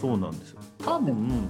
[0.00, 0.60] そうなんですよ。
[0.78, 1.48] 多分、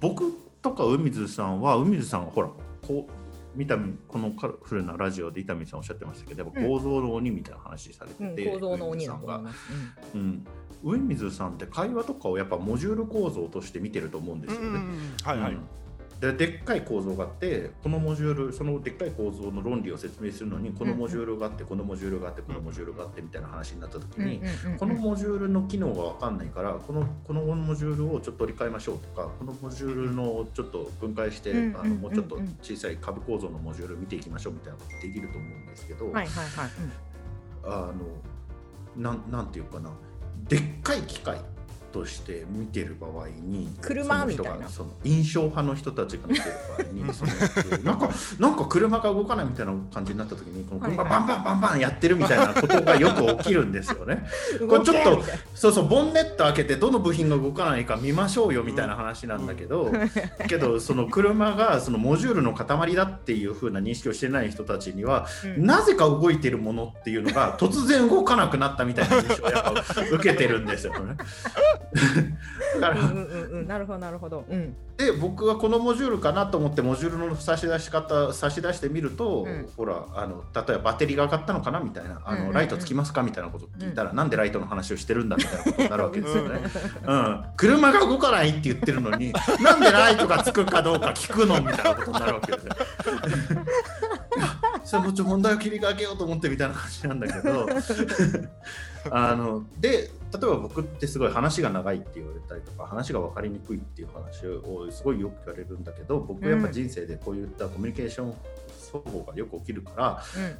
[0.00, 0.32] 僕
[0.62, 2.48] とか海水さんは海水さんはほら
[2.86, 3.25] こう
[3.56, 3.78] 見た
[4.08, 9.42] このカラフルなラジオで伊丹さんおっしゃってましたけど、構造の鬼みたいな話されてて、構造の鬼なんが、
[10.14, 10.46] うん、
[10.84, 14.80] 上水さんって会話とかをやっぱモジュール構造として見てると思うんですよね。
[15.24, 15.56] はいはい、
[16.20, 24.40] ででっかい構造があってこのモジュールそのでっかい構造の論理を説明するのにこのモジュールがあってこのモジュールがあってこのモジュールがあってみたいな話になった時に
[24.78, 36.10] このモジュールの機能が分かんないからこのこのモジュールをちょっと取り替えましょうとかこのモジュールのちょっと分解してあのもうちょっと小さい株構造のモジュール見ていきましょうみたいなことできると思うんですけど
[37.64, 37.94] あの
[38.96, 39.90] なんなんていうかな。
[40.48, 41.40] でっかい機械
[41.96, 47.32] として見てる場合に車みたいなその印象派の人たちが見てる場合に その
[47.82, 54.26] なんかなんか車が動かないみたいな感じになった時にこの車バンバンバンバンやってるみたいなことがよく起きるんですよね。
[54.68, 55.22] これちょっと
[55.54, 59.90] そうそうボンネット開けてどの部品が動かないか見ましょうよみたいな話なんだけど、
[60.48, 71.16] けどその車がそのモジュールの塊だっていう風な認識をしてない人たちには、うん、なぜか動いてるものっていうのが突然動かなくなったみたいな印象をやっぱ受けてるんですよね。
[72.80, 86.60] だから、うんうんうん、なるほどなるほど、うん、で僕はこのモジュールかなと思ってモジュールの差し出し方差し出してみると、うん、ほらあの例えばバッテリーが上がったのかなみたいなあの、うんうんうん、ライトつきますかみたいなこと聞いたら、うん、なんでライトの話をしてるんだみたいなことになるわけですよね。
[87.06, 92.72] うん、車が動かないって言ってるのになんでライトがつくかどうか聞くのみたいなことになるわけですよ。
[94.84, 97.66] それもちろん問題を切り替えようと思ってみたいな感じなんだけど
[99.14, 108.34] あので例えば僕ってすごい話が長いって言われたりとか話が分かりにくいっていう話をすごいよく言われるんだけど僕やっぱ人生でこういったコミュニケーション
[108.92, 110.56] 双方がよく起きるから、うん、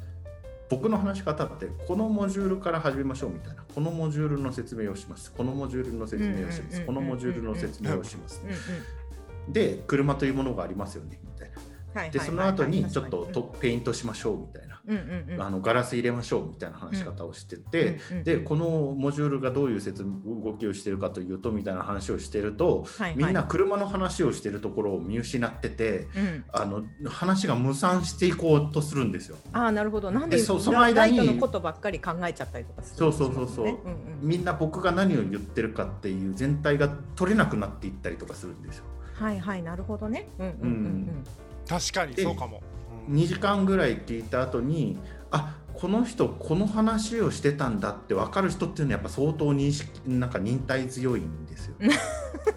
[0.69, 8.41] 僕の話し方ってこのモジュールから始めましょうみたいなこのモジュールの説明をしますこのモジュールの説明をしますこのモジュールの説明をします
[9.47, 11.57] で車というものがありますよねみたいな。
[12.11, 14.76] でその後にちょっとペイントしましょうみたいな、
[15.39, 26.07] あのガラス入れましょうみたいな話し方をしてて、でこのモジュールがどういう説動きをしてるかというとみたいな話をしてると、みんな車の話をしてるところを見失ってて、
[26.53, 29.37] あの話が無産していこうとするんですよ。
[29.51, 30.11] あなるほど。
[30.11, 33.77] なんでその間にライトのことばっかり考えちゃったりとかする、そうそうそうそう、
[34.21, 38.85] みんな僕が何を言ってるかっていう全体が取れなくなっていったりとかするんですよ。
[39.13, 40.29] はいはいなるほどね。
[40.39, 41.23] うんうんうんうん。
[41.67, 42.76] 確かにそうかも、うん、
[43.09, 44.97] 2時間ぐらい聞いた後に
[45.31, 51.75] あこの人この話をしてたんだって分かる人っていうのはやっぱ相当認識なんか忍耐強いんですよ。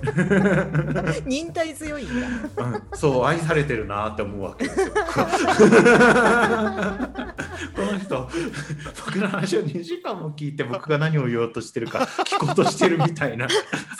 [1.27, 4.87] 忍耐強いんだ、うん、そう愛されてるなって思うわけですよ。
[7.77, 8.31] この人
[9.05, 13.47] 僕の話を2時間も聞いて僕が何を言おうとしてるか聞こうとしてるみたいな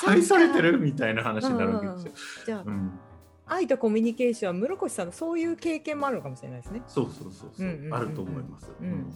[0.06, 2.12] 愛されてるみたいな話になるわけですよ。
[2.47, 2.93] じゃあ、うん
[3.50, 6.83] 愛とコミュニケーションは室越さんのそういう経験もあるのかもしれないですね。
[6.87, 8.71] そうそうそうそう、うんうん、あると思います。
[8.81, 9.12] うん、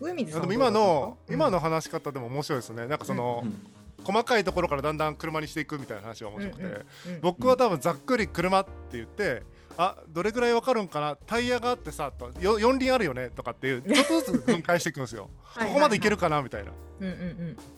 [0.00, 2.86] 上水さんでも今の、今の話し方でも面白いですね。
[2.86, 3.44] なんかその、
[4.04, 6.64] 細かいところからだんだん車にしていくみたいな話が面白くて、
[7.22, 9.42] 僕は多分ざっくり車って言って
[9.78, 11.16] あどれぐらいわかるんかな？
[11.26, 13.30] タイヤがあってさと4輪あるよね？
[13.30, 15.28] とかっていう ちょっとずつ分解していくんですよ。
[15.54, 16.42] ここまでいけるかな？
[16.42, 16.72] みたいな。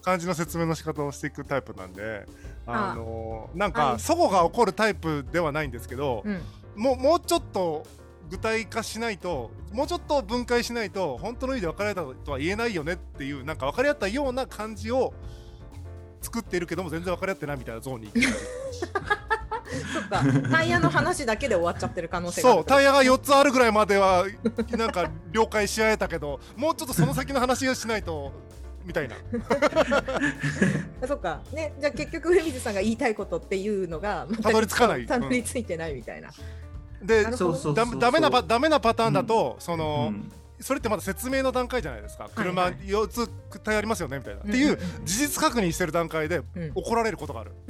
[0.02, 2.24] 感じの説明の仕方をしていくタイプなんで
[2.68, 6.42] あのなんか齟齬が起こるタイプではないんですけど、うん、
[6.76, 7.86] ももうちょっと
[8.30, 15.14] 具体化しないともうちょっと分解しないと本当の意味で分かれたとは言えないよねっていうなんか分かり合ったような感じを
[16.20, 18.12] 作っているけども全然分かり合ってないみたいなゾーンに。
[18.12, 20.24] そっか。
[20.50, 24.24] タイヤの話だけで終わっちゃってる可能性がそうタイヤが4つあるぐらいまでは
[24.76, 28.32] なんか了解し合えたけどもうちょっとその先の話をしないと
[28.88, 29.16] みたいな。
[31.06, 31.42] そっか。
[31.52, 35.06] ねじゃあ結局上水さんが言いたいことっていうのがたどり着かない。
[35.06, 36.30] たどり着いてないみたいな、
[37.02, 37.26] で
[38.00, 43.28] ダメなダメなパターンだと、うん、その、うんそれってまだ説明の段階じゃないですか、車4つ
[43.60, 46.42] タイヤありますよねみたいな、っていう事実確認してる段階で
[46.74, 47.52] 怒られることがある。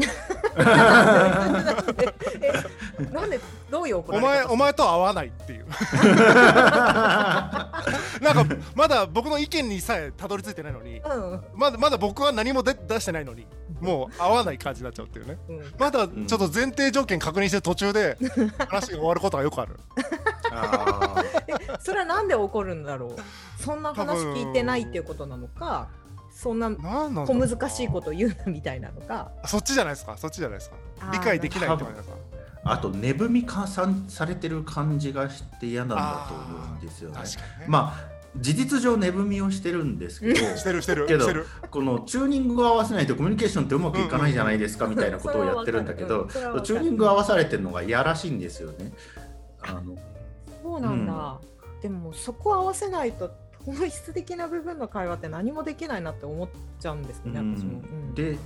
[3.12, 3.38] なんで
[3.70, 5.66] どういう怒られお前お前と合わないっていう。
[8.20, 8.44] なんか
[8.74, 11.00] まだ僕の意見にさえたどり着いてないのに、
[11.54, 13.46] まだまだ僕は何も出出してないのに
[13.80, 15.38] もう合わない感じになっちゃうっていうね、
[15.78, 18.16] まだちょっと前提条件確認してる途中で
[18.58, 19.78] 話が終わることがよくある。
[21.80, 23.62] それはなんで怒るんだろう？
[23.62, 25.88] そんな話聞いてないっていうことなのか
[26.30, 29.30] そんな小難しいこと言うなみたいなのか？
[29.46, 30.16] そっちじゃないですか？
[30.16, 30.76] そっちじゃないですか？
[31.12, 32.14] 理解できないってことですか？
[32.64, 37.16] あと値踏み加算されてる感じがして嫌なんだと思うんですよね。
[37.16, 37.66] 確かにね。
[37.68, 41.46] まあ事実上値踏みをしてるんですけどしてるしてるけどしてる。
[41.70, 48.92] このチューニングを合わせないとコミュニケーションってうまくいかないじゃないですかみたいなことをやってるんだけどチューニング合わされてるのがいやらしいんですよね。
[49.62, 49.96] あの
[50.62, 51.40] そうなんだ、
[51.82, 53.30] でもそこ合わせないと
[53.64, 56.48] 本質的な部分の会話って何もできないなって思っ
[56.80, 57.56] ちゃうんですね、うん。
[57.56, 57.80] 私も。
[57.80, 58.14] うん。
[58.14, 58.38] で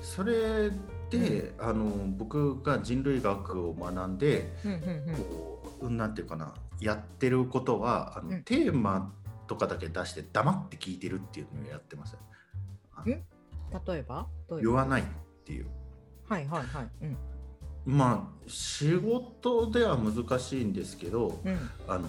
[0.00, 0.70] それ
[1.10, 1.86] で、あの
[2.18, 5.14] 僕が人類学を学んでうんうんうん。
[5.14, 8.42] こうなんていうかなやってることはあの、うん。
[8.42, 9.12] テーマ
[9.46, 12.16] とかだけ出して黙って聞いてるっていうのをやってます。
[13.06, 13.22] 例
[13.98, 14.26] えば？
[14.60, 15.04] 言わないっ
[15.44, 15.66] ていう。
[16.28, 16.88] はいはいはい。
[17.02, 17.16] うん
[17.86, 21.58] まあ仕事では難しいんですけどうん。
[21.86, 22.08] あの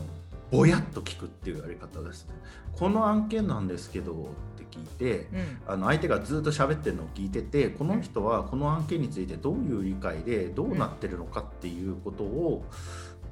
[0.51, 2.33] ぼやっと聞くっていうやり方ですね。
[2.73, 4.15] この案件なんですけどっ
[4.57, 5.61] て聞いてうん。
[5.67, 12.65] あの相手がずっと喋ってるのを聞いててこの人はこの案件についてどういう理解でどうなってるのかっていうことを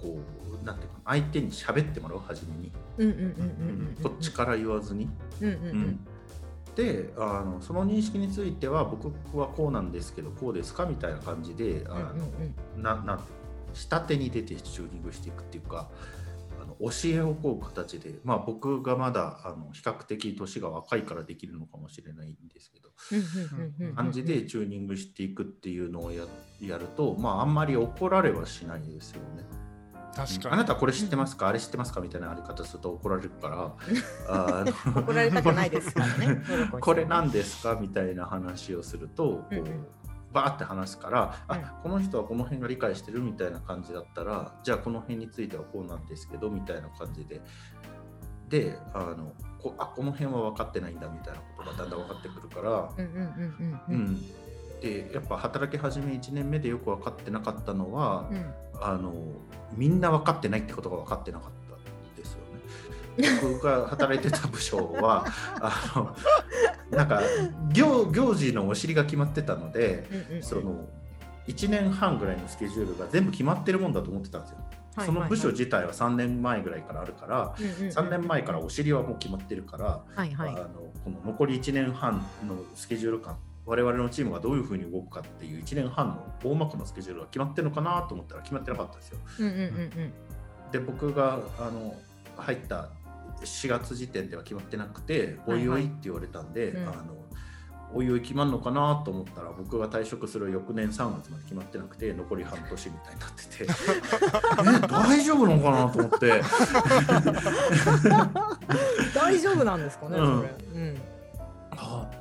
[0.02, 0.20] こ
[0.62, 2.72] うなんていうか相手に喋ってもらう初めに、
[4.04, 5.10] こっちから言わずに。
[5.42, 5.54] うんうん。
[5.54, 6.00] うん
[6.78, 12.14] であのその認識については僕はこうなんですけどこうですかみたいな感じであ
[12.78, 13.20] の、な
[13.74, 15.90] 下手に出てチューニングしていくっていうか
[16.62, 26.26] あの教えをこう形で、まあ、僕がまだあの比較的年が若いからできるのかもしれないんですけど感じでチューニングしていくっていうのをや
[26.62, 29.44] やると、まあ、あんまり怒られはしないですよね。
[30.18, 30.54] 確かに。
[30.56, 31.48] あなたこれ知ってますか？
[31.48, 32.02] あれ知ってますか？
[32.02, 34.66] みたいなあり方すると怒られるから。
[34.96, 36.42] 怒られたくないですからね。
[36.82, 37.78] これなんですか？
[37.80, 39.88] みたいな話をするとこう、うんうん。
[40.34, 41.56] バーって話すから、うん。
[41.56, 47.42] あこの人はこの辺が理解してるみたいな感じだったらじゃあこの辺についてはこうなんですけどみたいな感じで。
[48.50, 52.90] であのこあこの辺は分かってないんだみたいなことがだんだん分かってくるから、
[53.90, 54.22] うん
[54.82, 58.54] うんうんううんん、でやっぱ働き始め1年目でよく分かってなかったのは、うん。
[58.82, 59.14] あの
[59.76, 62.40] みんな分かってないってことが分かってなかったんですよ
[63.18, 63.40] ね。
[63.54, 65.26] 僕が働いてた部署は
[65.60, 66.16] あの
[66.96, 67.22] なんか
[67.74, 70.44] 行行事のお尻が決まってたのでうんうん。
[70.44, 70.88] その
[71.48, 74.58] 1年半ぐらいのスケジュールが全部決まってるもんだと思ってたんですよ。
[74.96, 77.88] はいその部署はい自体は3年前ぐらいからあるからうんうんうん。
[77.90, 80.34] 3年前からお尻はもう決まってるから、あの
[81.04, 89.18] この残り1年半のスケジュール感我々のチームがどういうふうに動くかっていう1年半の大まかなスケジュールが決まってるのかなと思ったら決まってなかったんですよ。
[89.40, 90.14] うんうんうんうん
[90.72, 91.94] で僕があの
[92.36, 92.90] 入った
[93.42, 96.98] 4月時点では決まってなくて「おいおい」って言われたんで、うんあの
[97.94, 103.64] おいおい決まるのかなと思ったら僕が退職する翌年3月まで決まってなくて残り半年みたいになってて
[104.84, 106.42] え大丈夫なのかなと思って
[109.16, 110.54] 大丈夫なんですかね、うんそれ。
[110.74, 110.98] うん。
[111.72, 112.12] あ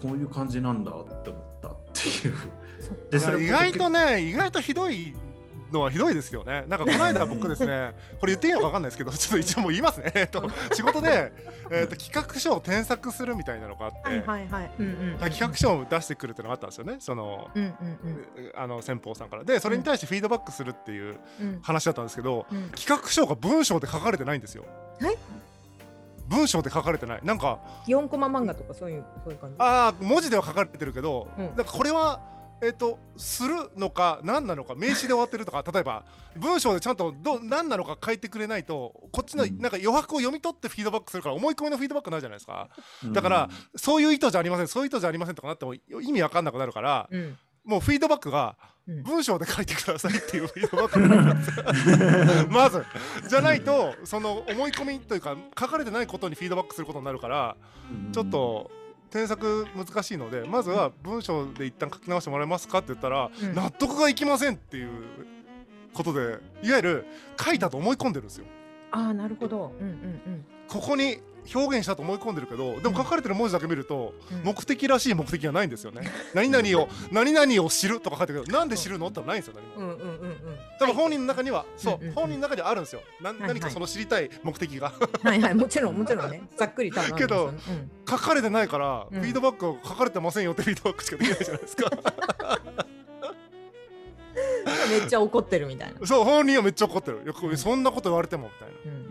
[0.00, 2.34] こういう感じなんだって思ったっていう。
[3.10, 5.14] でいや意外とね意外とひどい
[5.72, 6.64] のはひどいですよね。
[6.68, 10.12] なんかこの間僕ですね これ言っていいのか分かんないですけどちょっと一応もう言いますね。
[10.14, 11.32] えっと 仕事で、
[11.70, 14.70] えっと企画書を添削するみたいなのがあって、はいはいはい。
[14.78, 15.18] うんうん。
[15.18, 16.96] 企画書を出してくるっていうのがあったんですよね。
[17.00, 17.70] そのうんうん
[18.38, 18.52] うん。
[18.54, 19.44] あの先方さんから。
[19.44, 21.60] でそれに対してフィードバックするっていううん。
[21.62, 22.70] 話だったんですけどうん。
[22.70, 24.64] 企画書が文章で書かれてないんですよ。
[25.00, 25.16] はい
[26.28, 27.20] 文章で書かれてない。
[27.22, 29.56] なんか四コマ漫画とかそういうそういう感じ？
[29.58, 31.46] ああ文字では書かれてるけど、うん。
[31.46, 32.20] なんかこれは
[32.62, 36.04] えっ、とするのか何なのか名詞で終わってるとか例えば
[36.36, 39.58] 文章でちゃんとど何なのか書いてくれないとこっちのうん。
[39.58, 42.68] なんか余白を読み取ってフィードバックするから思い込みのフィードバックになるじゃないですか。
[43.12, 47.36] だからそういう意図じゃありませんそういう意図じゃありませんとかなっても意味わかんなくなるからうん。
[47.64, 52.84] もうフィードバックがうん文章で書いてくださいっていうフィード まず。
[53.28, 57.56] じゃないとその思い込みというか書かれてないことにフィードバックすることになるから
[58.12, 58.70] ちょっと
[59.10, 63.54] 添削難しいのでまずは文章で一旦書き直してもらえますかって言ったら、うん。
[63.54, 64.90] 納得がいきませんっていう
[65.92, 67.06] ことでいわゆる
[67.40, 68.46] 書いたと思い込んでるんですよ。
[68.92, 69.72] ああなるほど。
[69.80, 70.44] うんうん。
[70.68, 71.18] ここに
[71.54, 74.42] 表現したと思い込んでるけどでも書かれてる文字だけ見ると、うん。
[74.42, 76.10] 目的らしい目的がないんですよね。
[76.34, 79.96] 何々を何々を知るとか書いてるけどなんで知るのってないんですよ何も。
[80.78, 83.02] 多分本人の中には、そう、本人の中にはあるんですよ。
[83.20, 84.92] なはい何かその知りたい目的が。
[85.22, 86.42] はいはいもちろんもちろんね。
[86.56, 87.52] ざっくりとはなんですよ。
[87.52, 87.90] ねうん。
[88.08, 89.20] 書かれてないから、うん。
[89.20, 91.90] フィードバックを書かれてませんよってフィードバックしかできないじゃないですか。
[94.90, 96.06] めっちゃ怒ってるみたいな。
[96.06, 97.22] そう本人はめっちゃ怒ってる。
[97.24, 99.05] いやこれそんなこと言われてもみたいな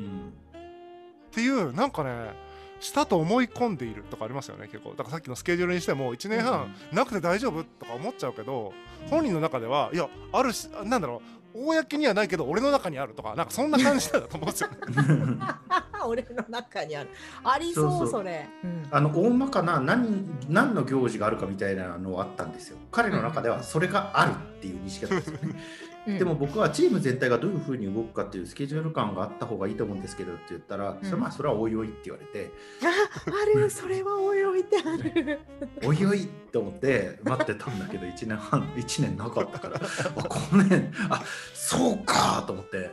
[1.36, 2.34] っていうなんかね
[2.80, 4.92] したと思い込んでいるとかありますよね結構。
[4.92, 8.72] だからさっきのスケジュールにしても1年半なくて大丈夫とか思っちゃうけど
[9.10, 11.22] 本人の中ではいやあるしなんだろ
[11.54, 14.70] う公にはないけど俺の中にあるとかなんかそんな感じだと思うんですよ。
[14.70, 14.76] ね
[16.08, 17.10] 俺の中にある。
[17.44, 18.10] ありそうそうそう。
[18.10, 18.88] それ、うん。
[18.92, 22.78] あの大まかな何何の行事があるかみたいなのはあったんですよ。
[22.92, 25.60] 彼の中ではそれがあるっていう認識だったんですよね。
[26.08, 26.20] うん。
[26.20, 32.52] でも僕はチーム全体がどういうふうに動くかっていうスケジュール感があった方がいいと思うんですけどって言ったら、それまあそれはおいおいって言われて、
[32.84, 35.40] ああるそれはおいおいてある。
[35.84, 39.82] おいおいって思って待ってたんだけど1年半1年なかったから
[40.16, 42.92] あこの年あそうかと思って。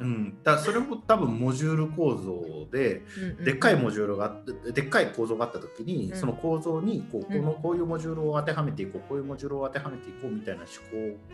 [0.00, 3.02] うん、だそれも多分モジュール構造で
[3.44, 6.18] でっかいモジュールがあってでっかい構造があった時に、うん。
[6.18, 7.62] その構造にこうこのうん。
[7.62, 10.68] こういうモジュールを当てはめていこうこういうモジュールを当てはめていこうみたいな思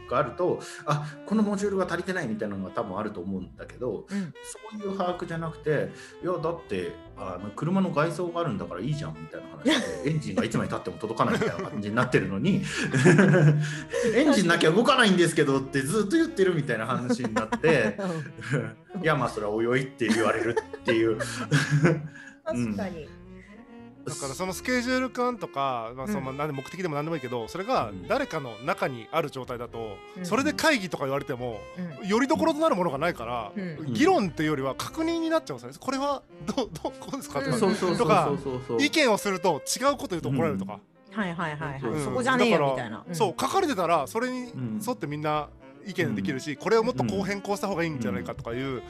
[0.06, 4.34] 考があるとあこのモジュールが足りてないみたいなのが多分あると思うんだけどうん。
[4.78, 5.90] そういう把握じゃなくて
[6.22, 12.62] いやだってあの車の外装があるんだからいいじゃんみたいな話で エンジンがいつまでたっても届かないみたいな感じになってるのに
[14.14, 17.96] エンジンなきゃ動かないんですけどってずっと言ってるみたいな話になって
[19.02, 21.18] いやまあそれはおいおいって言われるっていう。
[22.44, 23.08] 確かに、
[24.06, 28.06] だからそのスケジュール感とか、まあ、そので目的でも何でもいいけどそれがうん。
[28.06, 30.26] 誰かの中にある状態だと、うん。
[30.26, 31.58] それで会議とか言われても
[32.02, 32.08] うん。
[32.08, 33.94] よりどころとなるものがないから、うん。
[33.94, 35.78] 議論っていうよりは確認になっちゃうんですよね。
[35.80, 36.22] これは
[36.54, 37.40] どう どうこうですか？
[37.40, 38.30] とか、
[38.78, 40.80] 意見をすると違うこと言うと怒られるとか、
[41.12, 42.04] はいはいはいはい、うん。
[42.04, 43.14] そこじゃねえよみたいな、ん。
[43.14, 44.80] そう書かれてたらそれにうん。
[44.86, 45.48] 沿ってみんな
[45.86, 48.82] 意見できるし、これをもっとこう変更した方がいいんじゃないかとかいう、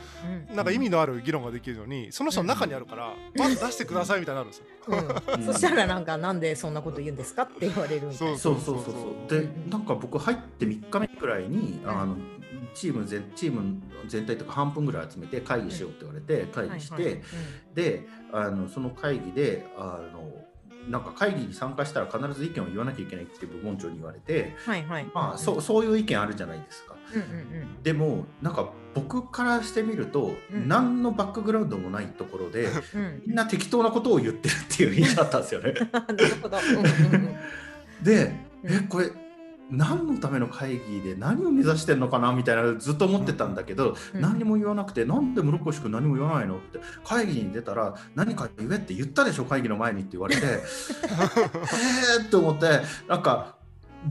[0.49, 0.57] うん。
[0.57, 4.67] なんか意味のある議論ができるのにその人の中にあるから、まず出してくださいみたいになるんですよ。
[4.89, 5.47] うん。
[5.47, 5.53] うん。
[5.53, 8.91] そしたらなんかなんでそんなこと言うんですかって言われるそうそうそうそ
[9.27, 9.31] う。
[9.31, 12.17] でなんか僕入って3日目くらいに、うんあの
[12.75, 17.23] チーム全チーム全体とか半分ぐらい集めて会議しようって言われて会議して、はいはい。
[17.75, 20.29] であのその会議であの
[20.89, 25.07] なんか会議に参加したら必ず意見を言わなきゃいけないって部門長に言われて、はいはい。
[25.15, 26.95] まあ、そうそういう意見あるじゃないですか。
[27.15, 30.69] うんうんでもなんか僕からしてみると、うん。
[30.69, 32.65] 何のバックグラウンドもないところで
[32.95, 33.23] うんうん。
[33.27, 35.75] みんな適当なことを言ってるっていう印象だったんですよね。
[35.93, 37.37] なるほど、うんうんうん。
[38.03, 38.75] で、うん。
[38.75, 39.11] えこれ
[39.77, 44.21] 何のための会議で何を目指してんのかなみたいなずっと思ってたんだけど、うん。
[44.21, 46.57] 何も言わなくてなんで室越君何も言わないの？
[46.57, 49.45] って会議に出たら何か言えって言ったでしょ？
[49.45, 53.57] 会議の前にって言われて えーって思ってなんか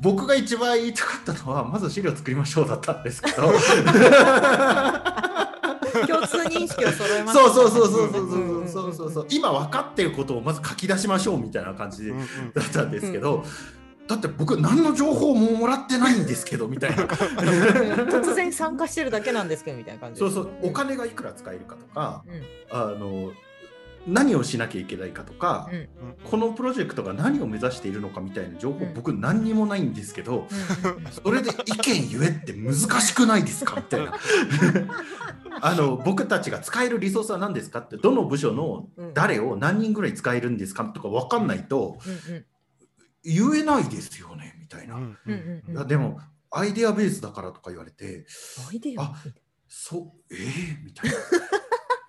[0.02, 3.54] 僕が一番言いたかったのはまず資料作りましょうだったんですけど。
[6.08, 12.16] 共通認識を揃えましたそうねそうそうそうそううんそうそうそうそう今分かってることをまず書き出しましょうみたいな感じだ
[12.62, 13.44] ったんですけど、うん
[14.08, 17.04] だって僕何の情報ももらってないんですけどみたいな。
[17.08, 20.50] 突然参加してるだけなんですけどみたいな感じそうそう。
[20.62, 22.78] お金がいくら使えるかとかうん。
[22.78, 23.32] あの
[24.06, 25.88] 何をしなきゃいけないかとか、うん。
[26.30, 28.94] このプロジェクトが何を目指しているのかみたいな情報、うん。
[28.94, 31.12] 僕何にもないんですけど、うん。
[31.12, 33.78] それで意見言えって難しくないですか？
[33.78, 34.14] みたいな。
[35.62, 39.14] あの僕たちが使えるリソースは何ですかってどの部署のうん。
[39.14, 41.98] 誰を何人ぐらい使えるんですかとか分かんないと
[43.24, 45.64] 言えないですよねみたいな、うんうんうん。
[45.68, 46.20] うんいやでも
[46.52, 48.26] アイデアベースだからとか言われて
[48.70, 49.02] アイデア？
[49.04, 49.14] あ
[49.68, 51.16] そうえー、みたいな。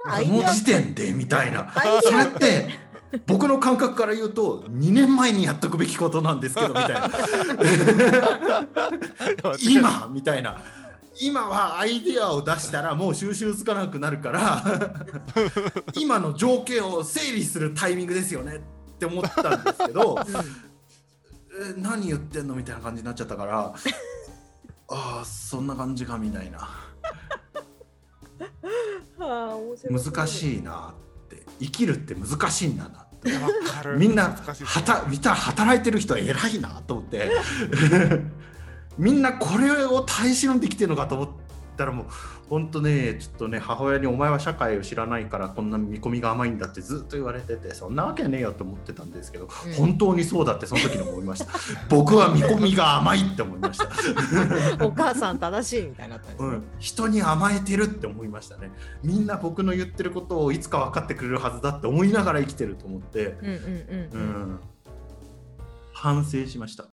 [0.04, 1.12] この時点で？
[1.14, 1.72] みたいな。
[2.02, 2.68] それって
[3.26, 7.10] 僕の感覚から言うと2年前にやっとくべきことなんですけどみたいな。
[9.60, 10.08] 今？
[10.12, 10.60] みたいな。
[11.20, 14.64] 今はアイデアを出したらもう収集つかなくなるから
[15.94, 20.18] 今の条件を整理するタイミングですよねって思ったんですけど
[21.56, 22.54] え何言ってんの？
[22.54, 23.74] みたいな感じになっちゃったから
[24.88, 26.68] ああそんな感じかみたいな。
[29.90, 30.28] 難い。
[30.28, 30.94] しいな
[31.26, 31.46] って。
[31.60, 33.32] 生きるって難しいんだなって。
[33.32, 33.98] わかる。
[33.98, 37.30] みんなはた見たら働いてる人は偉いなと思って。
[38.98, 41.28] みんなこれを耐え忍んできてるのかと思っ
[41.76, 42.06] たらもう
[42.48, 49.72] 本当ねちょっとね母親に「お前は社会を知らないからこんな見込みが甘いんだ」ってずっと言われててそんなわけねえよと思ってたんですけど、うん。
[49.74, 51.46] 本当にそうだってその時に思いました。
[51.88, 53.88] 僕は見込みが甘いって思いました、
[54.84, 56.22] お母さん正しいみたいになね。
[56.38, 58.70] うん、人に甘えてるって思いましたね。
[59.02, 63.36] みんな僕の言ってることをいつか分かってくれるはずだって思いながら生きてると思って、
[64.12, 64.60] うん、
[65.92, 66.93] 反省しました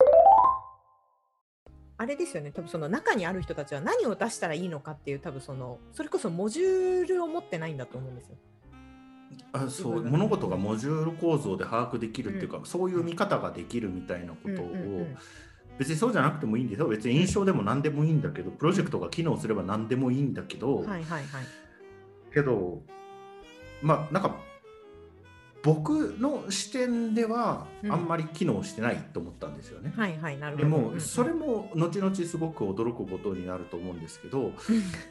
[1.98, 2.52] あれですよね。
[2.52, 8.36] 多分その中にある人たちは何を出したらいいのかっていう多分そのそれこそモジュールを持ってないんだと思うんですよ。
[9.54, 10.04] あそう。
[10.04, 15.18] 物事がモジュール構造で把握できるっていうか、そういう見方ができるみたいなことを、うんうんうん。
[15.78, 16.88] 別にそうじゃなくてもいいんですよ。
[16.88, 21.26] 別に印象でも何でもいいんだけどプロジェクトが機能すれば何でもいいんだけど、はいはいはい。
[22.34, 22.82] けど
[23.82, 24.38] まあなんか
[25.66, 29.92] 僕の視点ではうんあんまり機能してないと思ったんですよね。
[29.98, 30.70] はいはいなるほでど。
[30.70, 34.54] もそれも後々すごく驚くことになると思うんですけどうん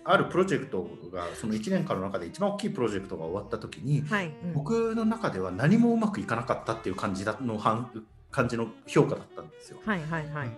[0.04, 4.32] あるプロジェクトがその1年間の中で一番大きいプロジェクトが終わった時にはい。
[4.44, 7.90] うん僕の中では何もうまくいかなかったっていう感じだの反
[8.30, 9.78] 感じの評価だったんですよ。
[9.84, 10.48] はいはいはい。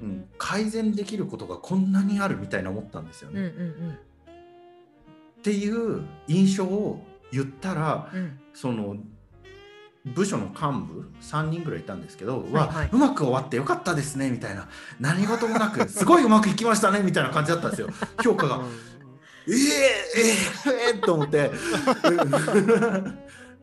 [0.00, 3.40] うんうん、改善できることがこんなにあるみたいな思ったんですよね。
[3.40, 3.48] うんう
[3.90, 3.98] ん
[5.38, 8.38] っていう印象を言ったらうんうん。
[8.52, 8.96] その
[10.04, 12.88] 部署の幹部3人ぐらいいたんですけど、はいわはい。
[12.92, 14.68] うまく終わってよかったですねみたいな。
[15.00, 17.88] 何事もなく すごいうまくいきましたねみたいな感じだったんですよ。
[18.22, 18.60] 評価が。
[19.46, 21.50] えー、えー、えー、と思って。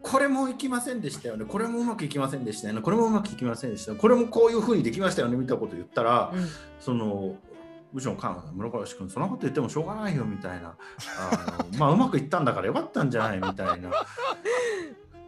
[0.01, 1.45] これもいきませんでしたよね。
[1.45, 2.81] これもうまくいきませんでしたよね。
[2.81, 3.95] これもうまくいきませんでした。
[3.95, 6.47] これもこういうふうにできましたよねみたいなこと言ったら、うん。
[6.79, 7.37] その
[7.91, 10.75] 部署の幹部が村越君そんなこと言ってもしょうがないよみたいな。
[11.17, 13.89] あのまあうまくいったんだからよかったんじゃないみたいな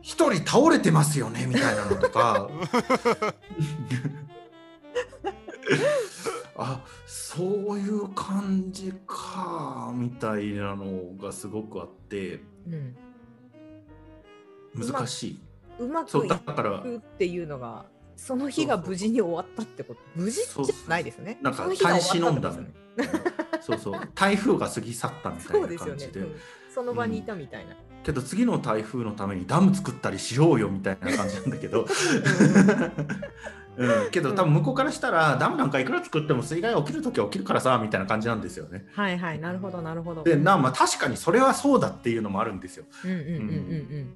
[0.07, 2.49] 一人倒れてますよねみたいなのとか。
[6.55, 12.41] あそういう感じかみたいなのがすごくあって。
[12.67, 12.95] うん。
[14.75, 15.41] 難しい。
[15.77, 16.79] うまそうくいだから。
[16.79, 17.85] くっていうのが
[18.15, 19.99] その日が無事に終わったってこと。
[20.15, 21.37] 無事じゃないですね。
[21.41, 22.73] なんか耐え忍んだね
[23.59, 23.99] そうそう。
[24.15, 26.21] 台風が過ぎ去ったみたいそうな感じで。
[26.21, 26.35] うん。
[26.73, 27.75] その場にいたみたいな。
[28.07, 31.85] けど次の台風のためにダム作ったりしようよみたいな感じなんだけど、
[33.75, 38.85] うん、 けど多分向こうからしたらダムなんかいくら作っても水害起きるときは起きるからさみたいな感じなんですよね。
[38.93, 40.23] はいはい、なるほどなるほど。
[40.23, 42.85] でなまあ確かにそれはそうだっていうのもあるんですよ。
[43.03, 44.13] うんうんうんうん。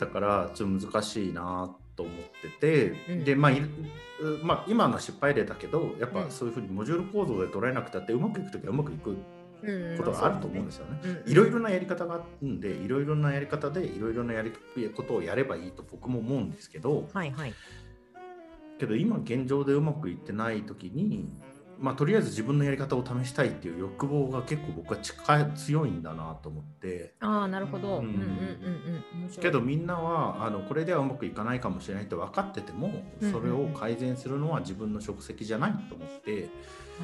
[0.00, 3.24] だからちょっと難しいなと思ってて、うん。
[3.24, 3.52] でまあ
[4.42, 6.24] まあ、今のは失敗例だけどやっうん。
[6.24, 9.16] ぱそういうふうにモジュール構造で捉えなくたってうまくいくときはうまくいく。
[9.96, 11.22] ことがあると思うんですよね。
[11.26, 14.52] いろいろなやり方があるんでいろいろなやり方でいろいろなやり
[14.94, 17.54] ことをやればいいと僕も思うんですけどはいはい。
[18.78, 21.28] けど今現状でうまくいってない時に、
[21.78, 27.14] まあ、とりあえず自分のやり方を試したいっていう欲望が結構僕は近い強いんだなと思って。
[27.20, 27.98] ああ、なるほど。
[27.98, 29.22] ううんんうんうんうん。
[29.22, 29.42] 面白い。
[29.42, 32.90] けどみんなはあのこれではうまくいかないかもしれないって分かってても
[33.20, 36.48] うんそれを改善するのは自分の職責じゃないと思って。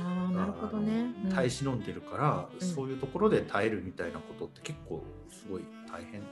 [0.04, 1.12] ああ、なるほどね。
[1.24, 2.66] あの耐え忍んでるから、うん。
[2.66, 6.22] そういうところで耐えるみたいなことって結構すごい大変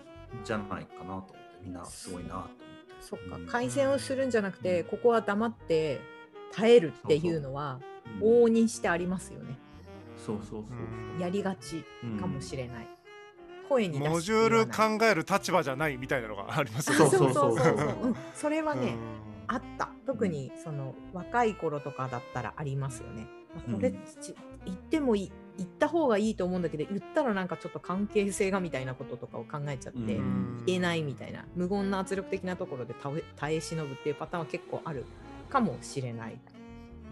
[0.45, 1.31] じゃないかなと思って
[1.65, 2.55] みんなすごいなと思って。
[3.01, 3.37] そっか。
[3.37, 6.01] うん改善をするんじゃなくて、ここは黙って
[6.53, 9.59] 耐えるっていうのはうん往々にしてありますよね。
[10.17, 10.75] そうそうそ
[11.19, 12.19] うやりがちうん。
[12.19, 12.89] かもしれない。
[13.69, 17.11] 声に出してモジュール考える立場じゃないみたいなのがありますよね。
[17.11, 18.07] そうそうそうそうう。
[18.09, 18.17] ん。
[18.35, 18.97] それはね、うん。
[19.47, 19.91] あった。
[20.07, 23.27] 特にその若い頃とかだったらありますよね。
[23.69, 23.75] うん。
[23.75, 30.63] これち言ってもいい言った方がいいと思うんだけど言ったらなんかちょっと関係性がみたいなこととかを考えちゃって、うん。
[30.67, 35.05] 言えないみたいな無言な圧力的なところで耐え耐え忍ぶっていうパターンは結構ある
[35.49, 36.33] かもしれない。
[36.33, 36.35] う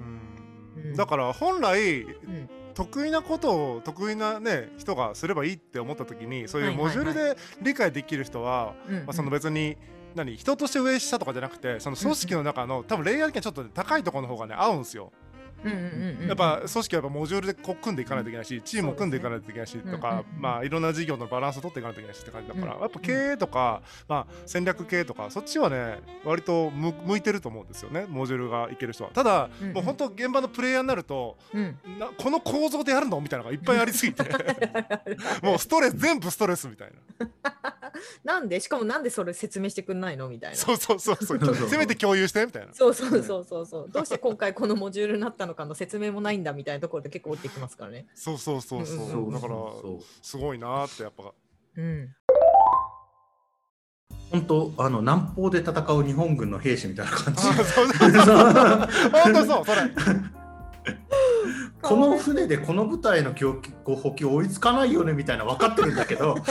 [0.02, 0.35] ん
[0.76, 0.94] うん。
[0.94, 2.50] だから本来うん。
[2.76, 8.74] 得意なことを得意な、ね、人がすればいいって思った時にそういうモジュールで理解できる人は、
[9.30, 9.78] 別に
[10.14, 15.10] 何人として上下とかじゃなくてその組織の中の多分レイヤー的にはちょっと高いところの方がね合うんですよ。
[16.26, 29.10] やっぱ組織はやっぱモジュールでこう組んでいかないといけないしチームを組んでいかないといけないしとか、まあいろんな事業のバランスを取っていかないといけないしって感じだから、うんやっぱ経営とか、まあ、戦略系とかそっちはね割と向向いてると思うんですよねモジュールがいける人は。
[29.10, 31.78] ただ、もう本当現場のプレイヤーになるとうん。
[31.98, 33.20] なこの構造でやるの？
[33.20, 34.22] みたいなのがいっぱいありすぎて。
[35.42, 37.75] もうストレス全部ストレスみたいな
[38.24, 40.56] なんでしかもなんでそれ説明してくんないのみたいな。
[40.56, 42.72] そうそうそうそうそうそうせめて共有してみたいな。
[42.74, 43.90] そうそうそうそうそう。
[43.90, 48.06] どうして今回このモジュールになったのかの説明もないんだみたいなところで結構降りてきますからね。
[48.14, 49.54] そうそうそうそう,、うんそうだから
[50.22, 51.32] すごいなーってやっぱ
[51.76, 52.14] うん。
[54.30, 58.36] 本当あの南方で戦う日本軍の兵士みたいな感じあそうそうそう
[59.12, 59.82] 本当そうそれ
[61.82, 66.36] この船でこの部隊の供給補給追いつかないよねみたいな分かってるんだけど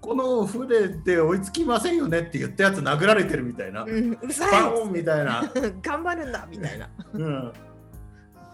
[0.00, 5.48] この船で追いつきませんよねって言ったやつ殴られてるみたいな、うん、うるさバオンみたいな、い
[5.82, 6.88] 頑張るんだみたいな。
[7.12, 7.52] うん、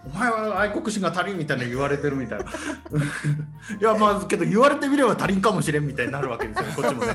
[0.06, 2.44] お前は愛国心が足りんみたいな言われてるみたいな。
[3.80, 7.14] いやまあけど言われてみれば足りんかもしれんみたいになるわけですよね こっちもね、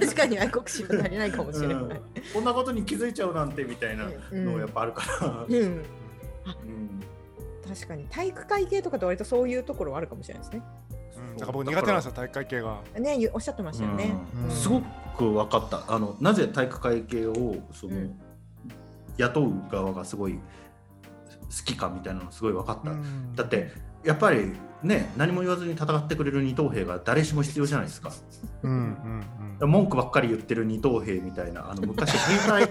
[0.00, 1.76] 確かに愛国心が足りないかもしれない。
[1.76, 1.88] うん
[2.32, 5.82] こんなことに気づいちゃうなんてみたいなのやっぱあるから、うん、うん。
[7.66, 10.62] 確かに体育会系とかって割とそういうところはあるかもしれないですね。
[11.16, 11.36] うん。
[11.36, 12.78] だから僕苦手なんですよ体育会系が。
[12.98, 14.14] ね、ゆおっしゃってましたよね。
[14.44, 14.50] うん。
[14.50, 14.80] すご
[15.16, 15.84] く分かった。
[15.88, 18.20] あのなぜ体育会系をその、うん。
[19.18, 20.38] 雇う側がすごい
[21.64, 23.34] きかみたいなのすごい分かった、うん。
[23.34, 23.72] だって
[24.04, 28.12] やっぱりね何も言わずに戦ってくれる二等兵が誰しも必要じゃないですか。
[28.62, 32.68] うんうん文句ばっかり言ってる二等兵みたいなあの昔兵隊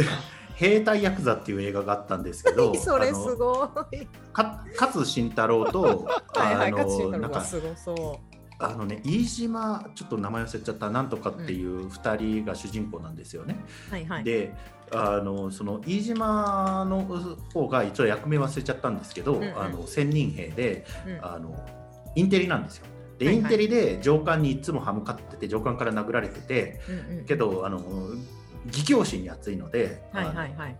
[0.54, 4.06] 兵隊ヤクザっていう映画があったんですけど それすごい。
[4.32, 7.58] か勝慎太郎と はいはい、あのなんかそ
[8.58, 13.56] あのね飯島ちょっと名前忘れちゃったなんとかっていう2人が主人公なんですよね。
[13.90, 13.92] う。
[13.92, 14.24] はいはい。
[14.24, 14.54] で
[14.94, 17.02] あのその飯島の
[17.52, 21.56] 方が一応役名忘れちゃったんですけど、うんうんあの千人兵でうんあの
[22.14, 22.86] インテリなんですよ。
[23.18, 27.80] で、はいはいインテリで上官にいつも歯向かってて上官から殴られててうんうんけどあの
[28.66, 30.76] 義教心に熱いので、はいはいはい。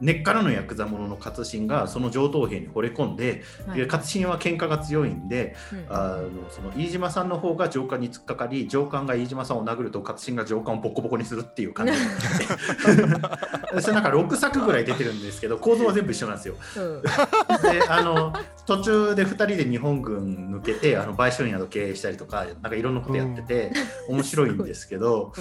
[0.00, 3.78] 根っからのヤクザ者の勝新がその上等兵に惚れ込んで、はい。
[3.78, 5.86] で勝新は喧嘩が強いんで、うん。
[5.88, 11.92] あのその飯島さんの方が上官に突っかかり上官が飯島さんを殴ると勝新が上官をボコボコにするっていう感じ。
[11.92, 11.98] で
[13.80, 16.54] それなんか6作ぐらい出てるんですけど構造は全部一緒なんですよ。
[16.76, 17.02] うん。
[17.02, 18.32] であの
[18.66, 23.72] 途中で2人で日本軍抜けてあの売春宿経営したりとかなんかいろんなことやってて、
[24.08, 25.32] 面白いんですけど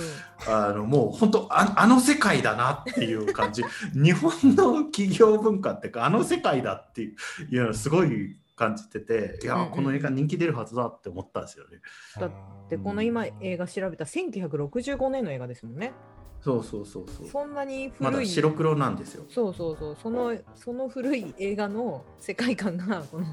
[0.47, 3.63] あのもう本当ああの世界だなっていう感じ。
[3.93, 7.13] 日本の企業文化っていうかあの世界だってい
[7.51, 11.79] うのをすごい感じてていや、うんうんこの映画人気出るはずだって思ったんですよね。
[12.19, 12.29] だ
[12.69, 15.93] でこの今映画調べた1965年の映画ですもんね。
[16.41, 17.27] そうそうそうそう。
[17.27, 18.27] そんなにまだ古い。
[18.27, 19.25] 白黒なんですよ。
[19.29, 23.25] そうそうそうそのその古い映画の世界観がこの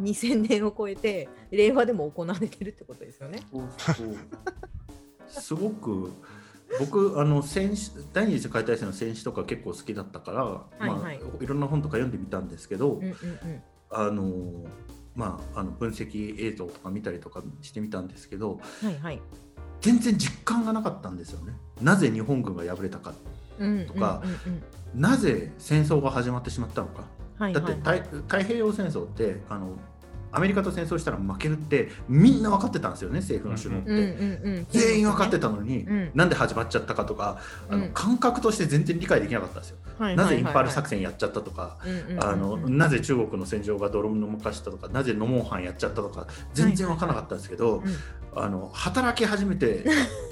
[0.00, 3.40] 2000年を超えて令和でも行われてるってことですよね。
[3.52, 4.16] そうそう
[5.28, 6.12] すごく
[6.78, 11.12] 僕あの戦死第二次世界大戦の戦死とか結構好きだったから、はいはいまあ、
[11.44, 13.16] いろんな本とか読んでみたんですけど、うんうんうん
[13.90, 14.66] あの
[15.14, 19.22] まああの分析映像とか見たりとかしてみたんですけどはいはい。
[19.80, 21.54] 全然実感がなかったんですよね。
[21.80, 23.14] なぜ日本軍が敗れたか
[23.58, 24.62] うんとかうんうん
[25.00, 27.04] なぜ戦争が始まってしまったのか。
[27.38, 29.76] はいだってはい太太平洋戦争ってあの
[30.30, 34.78] アメリカと戦争したら負けるってみんな分かってたんですよね政府の首脳って。
[34.78, 36.10] 全員分かってたのに、うん。
[36.14, 39.76] なんで始まっちゃったかとかあの、うん感覚として全然理解できなかったんですよ。
[39.98, 41.78] はいなぜインパール作戦戦やっちゃったとか、
[42.20, 47.82] ああのなぜ中国の戦場が泥沼化したとかなぜノモンハンやっちゃったとか全然分からなかったんですけど、
[48.40, 49.84] あの働き始めて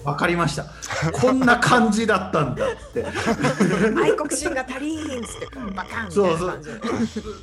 [0.05, 0.67] 分かりました。
[1.13, 3.05] こんな感じだったんだって。
[4.01, 6.61] 愛国心が足りんっつってバカンそそういう。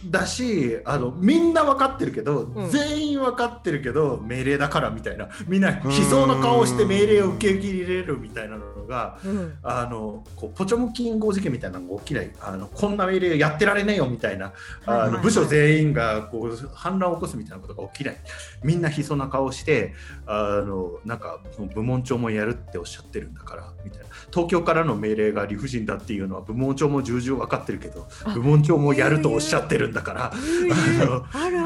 [0.05, 2.69] だしあのみんな分かってるけど、うん。
[2.69, 5.29] 全員分かってるけど命令だからみたいな。
[5.47, 9.53] みんな悲壮な顔をして命令を受け入れるみたいなのがうん。
[9.63, 14.53] あのこうポチョムキン号事件みたいなのが起きないあのこんな命令やってられねえよみたいな
[14.85, 15.17] あはいはいはい。
[15.17, 18.17] の部署全員がこう反乱を起こすみたいなことが起きない。
[18.63, 19.93] みんな悲壮な顔をして
[20.25, 21.39] あのなんか
[21.73, 24.05] 部門長もやるっておっしゃってるんだからみたいな。
[24.31, 30.33] 東京からの命令が理不尽だっていうのは部門長も重々分かってるけどあ部門長もやるとおっしゃってるんだから。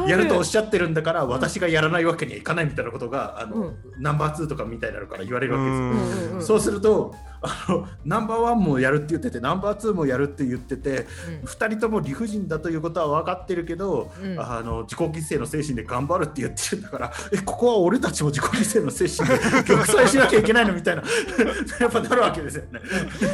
[0.07, 3.75] やるとおっしゃってるんだから私がやらないわけにはいかないみたいなことがあの、うん。
[3.99, 5.85] ナンバー2とかみたいなのから言われるわけですよ。
[5.85, 6.43] うんうんうん。
[6.43, 7.06] そうすると
[7.41, 11.05] あのナンバーワンもやるって言っててナンバーツーもやるって言ってて
[11.45, 14.39] 2人とも理不尽だということは分かってるけど、うん。
[14.39, 21.03] あの自己犠牲の精神で頑張るって言ってるんだからえここは俺たちも自己犠牲の精神で 玉砕しなきゃいけないのみたいな。
[21.79, 22.81] やっぱなるわけですよね。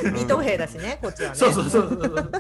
[0.06, 0.14] うん。
[0.14, 1.36] 二等兵だしねこっちはね。
[1.36, 2.32] そうそうそうそう。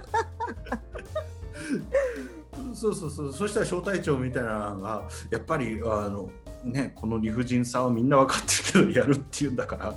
[2.73, 3.33] そうそうそう。
[3.33, 6.29] そしたら小隊長みたいなのがやっぱりあの
[6.63, 9.93] ねこの理不尽さをみんな分かってるけどやるっていうんだから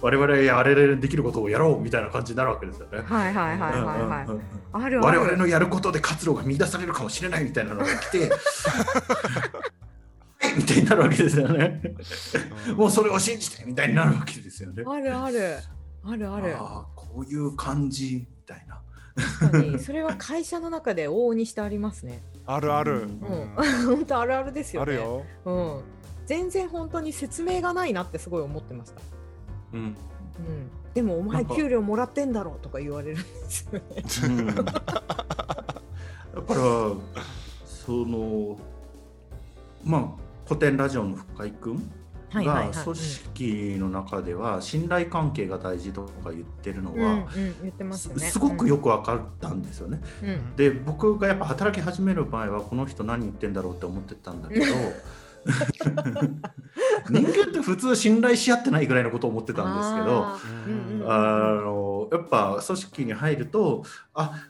[0.00, 3.00] 我々やれるできることをやろうみたいな感じになるわけですよね。
[3.00, 3.82] はいはいはいはい。
[3.82, 5.18] はいうんうんうんあるある。
[5.20, 8.36] 我々のやることで活路が見出されるかもしれないみたいなのが来ては
[10.48, 11.82] い みたいになるわけですよね。
[12.76, 14.84] もうそれを信じてみたいになるわけですよね。
[14.86, 15.56] あるある。
[16.04, 16.56] あるある。
[16.56, 18.80] あーこういう感じみたいな。
[19.40, 19.78] 確かに。
[19.78, 22.22] それは会社の中で往々にしてありますね。
[22.46, 23.00] あるある、うん。
[23.00, 23.50] うん。
[23.96, 24.92] 本当あるあるですよね。
[24.92, 25.24] あるよ。
[25.44, 25.82] うん
[26.26, 29.00] 全然本当に説明がないなってすごい思ってました。
[29.72, 29.80] うん。
[29.80, 29.96] うん。
[30.94, 33.82] でもお前給料もらってんだろうとか言われるんですよね。
[34.24, 34.54] うん。
[34.54, 34.72] だか
[36.48, 36.54] ら
[37.64, 38.58] その
[39.84, 40.08] まあ
[40.46, 41.92] 古典ラジオの深井君
[42.32, 50.00] が組織の中では信頼関係が大事とか言ってるのは言ってますごくよく分かったんですよね。
[50.56, 54.66] で僕がやっぱ働き始める前はこの人何言ってんだろうって思ってたんだけど
[57.10, 60.26] 人間って普通信頼し合ってないぐらいのことを思ってたんですけど。
[61.06, 64.46] あのやっぱ組織に入るとあ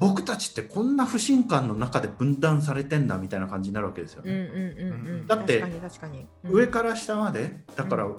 [0.00, 5.24] 僕たちってこんな不信感の中で分断されてんだみたいな感じになるわけですよね。
[5.26, 5.60] だって
[6.44, 6.52] うん。
[6.52, 8.16] 上から下までだから、う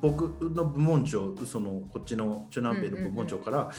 [0.00, 3.70] 僕の部門長そのこっちの中南米の部門長から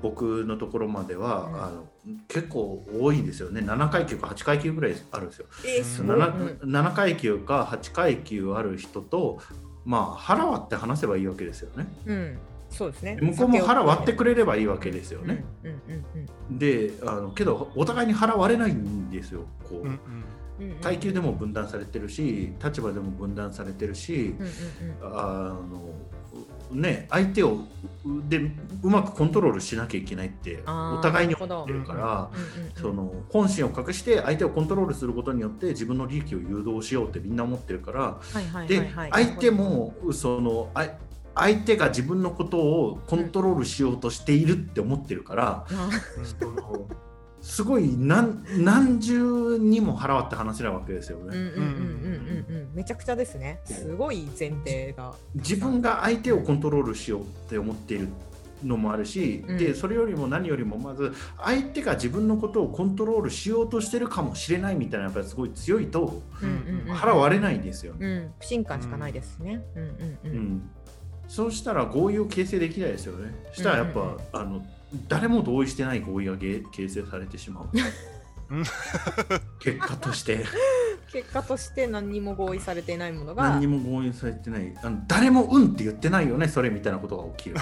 [0.00, 1.84] 僕のところまでは、うん、あの
[2.28, 3.60] 結構多いですよね。
[3.60, 5.46] 7階級か8階級ぐらいあるんですよ。
[5.64, 9.40] えー、7, 7階級か8階級ある人と
[9.84, 11.86] まあ腹割って話せばいいわけですよね。
[12.06, 12.38] うん。
[12.70, 13.18] そうですね。
[13.20, 15.44] 向こうも腹割ってくれればいいわけですよね。
[16.50, 19.44] であのけどお互いに腹割れないんですよ。
[19.68, 19.98] こう、うんうん
[20.82, 24.34] 階級でも分断されてるし立場でも分断されてるし、
[25.02, 25.94] あの
[26.70, 27.58] ね相手を
[28.28, 28.38] で
[28.82, 32.30] うまくコントロールしなきゃいけないってお互いに思ってるから
[32.80, 38.18] その本心を隠して相手をコントロールすることによって自分の利益を誘導しようってみんな思ってるから
[38.66, 40.70] で相手もその
[41.34, 45.66] 相手が自分のことをコントロールしようとしているって思ってるから、
[46.38, 46.86] その
[47.42, 51.36] すごい何何重にも払わって話せないわけですよね。
[52.72, 53.60] めちゃくちゃですね。
[53.64, 55.12] すごい前提が。
[55.34, 58.08] 自分が相手をコントロールしようって思っている
[58.64, 66.22] のもあるし、うん、でそれよりも何よりもまず相手が自分のことをコントロールしようとしてるかもしれないみたいなやっぱりすごい強いと
[66.94, 68.06] 腹割れないんですよね。
[68.06, 69.64] うん、不信感しかないですね。
[70.24, 70.70] うん。
[71.28, 73.34] そうしたら合意を形成できないですよね。
[73.52, 74.64] したらやっぱ、あの
[75.08, 77.68] 誰も同意してない合意が形成されてしまう。
[79.58, 80.44] 結果として。
[81.12, 83.50] 結果として何にも合意されていないものが。
[83.50, 84.74] 何にも合意されてない。
[84.82, 87.56] あの誰も「うん」って言ってないよねそれみたいなことが起きる。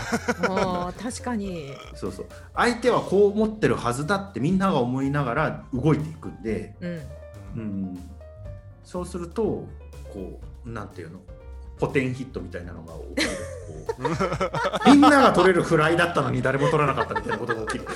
[0.48, 1.74] あ確かに。
[1.96, 2.26] そうそう。
[2.54, 7.00] 相手はこう思ってるはずだってみんなが思いながら動いていくんで、うん、
[7.56, 7.98] うん、
[8.84, 9.66] そうすると
[10.12, 11.20] こうなんていうの？
[11.80, 13.30] ポテンヒットみたいなのが起きる
[14.86, 17.86] みんなが取れるフライだったのに誰も取らなかったみたいなことが起きる。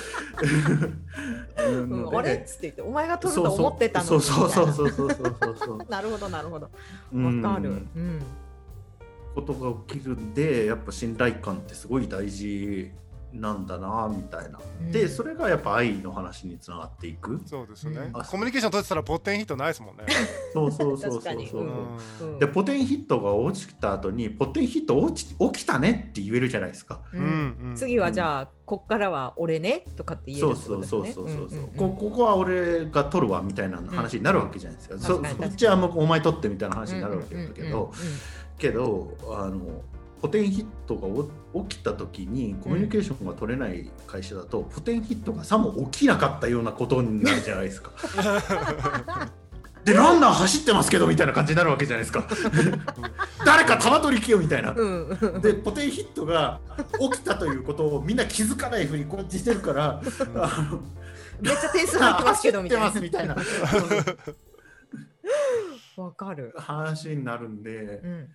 [1.57, 2.33] うん、あれ？
[2.33, 6.65] っつって言ってお前が取ると思ってたのそうそうそうそうそうそうそうなるほどなるほど。
[6.65, 6.71] わ
[7.53, 7.69] かる。
[7.69, 8.21] うん。
[9.35, 12.89] ことが起きるんでやっぱ信頼感ってすごい大事
[13.39, 17.41] なんだなみたいな、うん、でそれがやっぱ愛の話につながっていく。
[17.45, 20.03] そうですね、うん、コミュニケーション取ってたらポテンヒットないですもんね。
[20.53, 27.01] そうそうそうそうそう、うん、でポテンヒットが落ちた後にポテンヒット落ち起きたねって言えるじゃないですか、
[27.75, 30.97] 次はじゃあ、こっからは俺ねとかって言えるってことですね。
[30.97, 37.91] そうそうそうそう,、こここは俺が取るわみたいな話になるわけじゃないですか、そそっちはお前取ってみたいな話になるわけだけど、
[38.57, 39.81] けどあの
[40.21, 41.07] ポテンヒットが
[41.67, 47.91] 起きた時にコミュニケーションが取れない会社だと、ポテンヒットがさも起きなかったようなことになるじゃないですか。
[49.83, 52.27] でランナー走ってますけどみたいな感じになるわけじゃないですか。
[53.45, 54.73] 誰か玉取りきよみたいな、
[55.41, 56.59] でポテンヒットが
[56.99, 60.01] 起きたということをみんな気づかないふうにこうやってしてるから、
[61.39, 62.79] めっちゃ点数入ってますけどみたい
[63.27, 63.35] な。
[65.97, 66.53] わかる。
[66.57, 68.27] 話になるんで、うん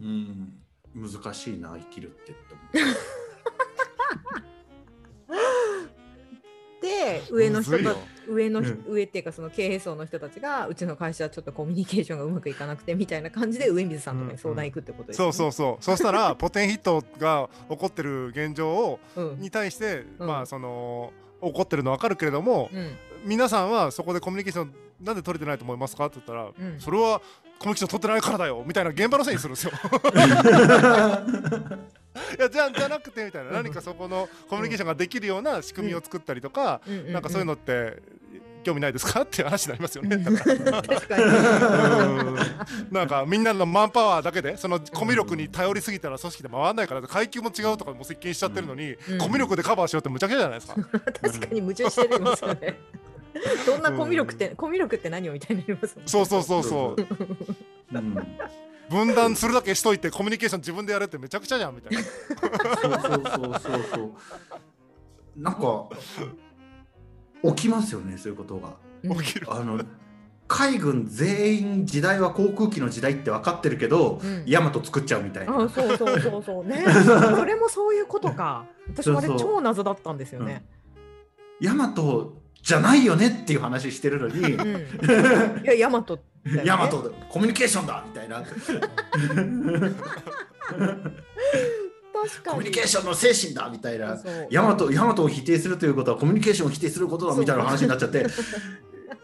[0.00, 0.60] うん。
[0.94, 2.90] 難しいな生きるってって思
[6.82, 15.84] で上の人と上の、うん、上っていうかその経営層の人たちがうちの会社はちょっとコミュニケーションがうまくいかなくてみたいな感じで上水さんとかに相談行くってことですね、うんうん、そうそうそう。
[15.84, 22.70] そしたらポテンヒットが起こってる現状を、うん、に対して、まあその起こってるの分かるけれども、
[23.24, 26.06] 皆さんはそこでコミュニケーションなんで取れてないと思いますか？
[26.06, 27.20] って言ったら、それは
[27.58, 29.72] コミュニケーション取ってないからだよみたいな現場のせいにするんですよ。
[32.36, 38.02] いやじゃじゃなくてみたいな何かそこのコミュニケーションができるような仕組みを作ったりとか、うん、なんかそういうのって
[38.64, 39.22] 興味ないですか？
[39.22, 40.18] って話になりますよね。
[40.18, 41.24] 確かに。
[42.90, 50.74] なんかみんなのマンパワーだけでそのコミュ力に頼りすぎたら組織で回らないから階級も違うとかも接近しちゃってるのに、うん、コミュ力でカバーしようってむちゃくちゃじゃないですか。
[51.22, 52.78] 確かに矛盾してますよね。
[53.66, 57.96] どんなコミュ力って、うん、コミュ力って何をみたいになりますもん、ね、そうそうそうそう。
[57.96, 58.26] うん
[58.90, 62.02] 分断するだけしといてコミュニケーション自分でやれってめちゃくちゃじゃんみたいな。
[62.02, 64.12] そうそうそうそうそう。
[65.36, 65.88] なんか
[67.44, 68.74] 起きますよねそういうことが。
[69.22, 69.46] 起きる。
[69.48, 69.80] あの
[70.48, 75.54] 海軍全員時代は航空機の時代って分かってるけど、うん、ヤマト作っちゃうみたいな。
[75.56, 76.84] あそうそうそうそうね。
[76.92, 78.66] それもそういうことか。
[78.88, 80.64] 私あれ超謎だったんですよね。
[81.60, 88.42] ヤマトじゃないよねっていう話してるのに、うん、 いやヤマト、ね、ヤマトコミュニケーションだみたいな。
[92.46, 94.18] コミュニケーションの精神だみたいな。
[94.50, 98.26] ヤマトヤマトを否定するということはコミュニケーションを否定することだみたいな話になっちゃって。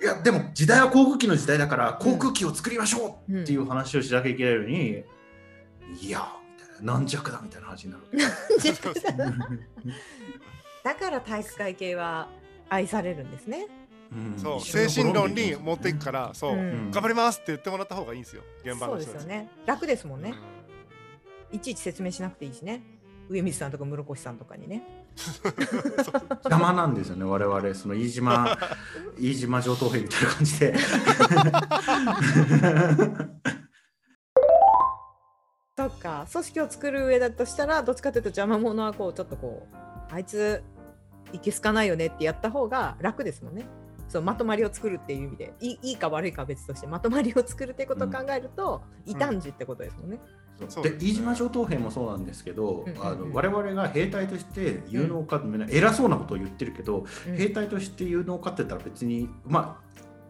[0.02, 5.04] いやでも時代は航空機の時代だから航空機を作りましょうっていう話をしなきゃいけないのに、う
[5.92, 8.04] ん、いやみたいな軟弱だみたいな話になる
[10.84, 12.28] だから体育会系は
[12.68, 13.66] 愛されるんですね。
[14.12, 14.60] うん、そう。
[14.60, 18.42] 精神論に持っていくから、そう、うん、頑張りますって言ってもらった方がいいんですよ。
[18.64, 19.50] 現場の人そうですよね。
[19.66, 20.34] 楽ですもんね、
[21.52, 22.82] いちいち説明しなくていいしね。
[23.28, 24.82] 上水さんとか室越さんとかにね。
[26.44, 27.74] 邪魔なんですよね我々。
[27.74, 28.56] その飯島
[29.18, 30.74] 飯島上等兵みたいな感じで。
[35.76, 36.26] そっか。
[36.30, 39.76] 組織を作る上だとしたらどっちかというと邪魔者はこうちょっとこう
[40.12, 40.62] あいつ
[41.32, 43.66] いけすかないよねってやった方が楽ですもんね。
[44.08, 45.52] そうまとまりを作るっていう意味で。
[45.60, 50.20] いいいいか悪いかは別としてまとまりを作るってことを考えると、異端児ってことですもんね。
[50.68, 53.06] そうで飯島上等兵もそうなんですけど、うんうんうん。
[53.06, 57.36] あの我々が兵隊として有能か、偉そうなことを言ってるけど、うん。
[57.36, 59.80] 兵隊として有能かって言ったら別にま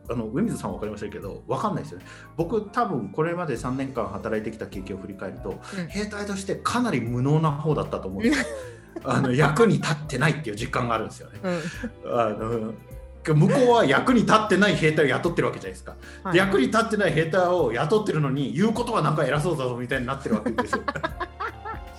[0.08, 2.06] ああの上水さんは分かりましたけど分かんないですよね。
[2.36, 5.86] 僕多分これまで3年間働いてきた経験を振り返ると、うん。
[5.88, 8.46] 兵隊としてかなり無能な方だったと思うんですよ
[9.04, 11.40] あの役に立ってないっていう実感があるんですよね。
[11.42, 12.20] うん。
[12.20, 12.74] あの
[13.34, 16.36] 向こうは役に立ってない兵隊を雇ってるわけじゃないですか、はい。
[16.36, 20.82] 役に立ってない兵隊を雇ってるのに言うことはなんか偉そうだぞみたいになってるわけですよ。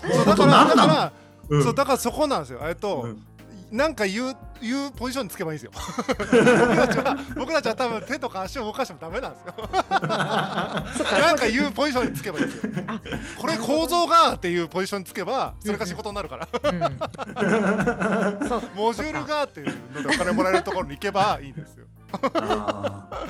[0.09, 1.11] そうだからなんなのだから、
[1.49, 3.23] うんそうだからそこなんですよえっと、うん
[3.71, 5.71] なんか言う言うポジションにつけばいいんですよ。
[5.75, 9.53] 僕たちは僕たちは多分手とか足を動かしてもダメなんですよ。
[11.19, 12.71] なんか言うポジションにつけばいいんですよ。
[12.87, 13.01] あ
[13.37, 16.47] これ構造がっていうポジションにつけばそれが仕事になるから。
[18.73, 21.85] モジュールがっていうのでお金もらえるところに行けばいいんですよ。
[22.33, 23.27] あー。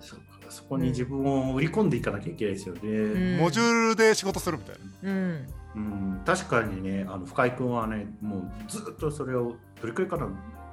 [0.00, 2.80] そうかそこに自分を売り込んでいかなきゃいけないですよね。
[2.82, 3.36] うん。
[3.38, 5.10] モジュールで仕事するみたいな。
[5.10, 10.26] うんうん、確かにねあの深井君はねもうずっとそれをどれくらいかな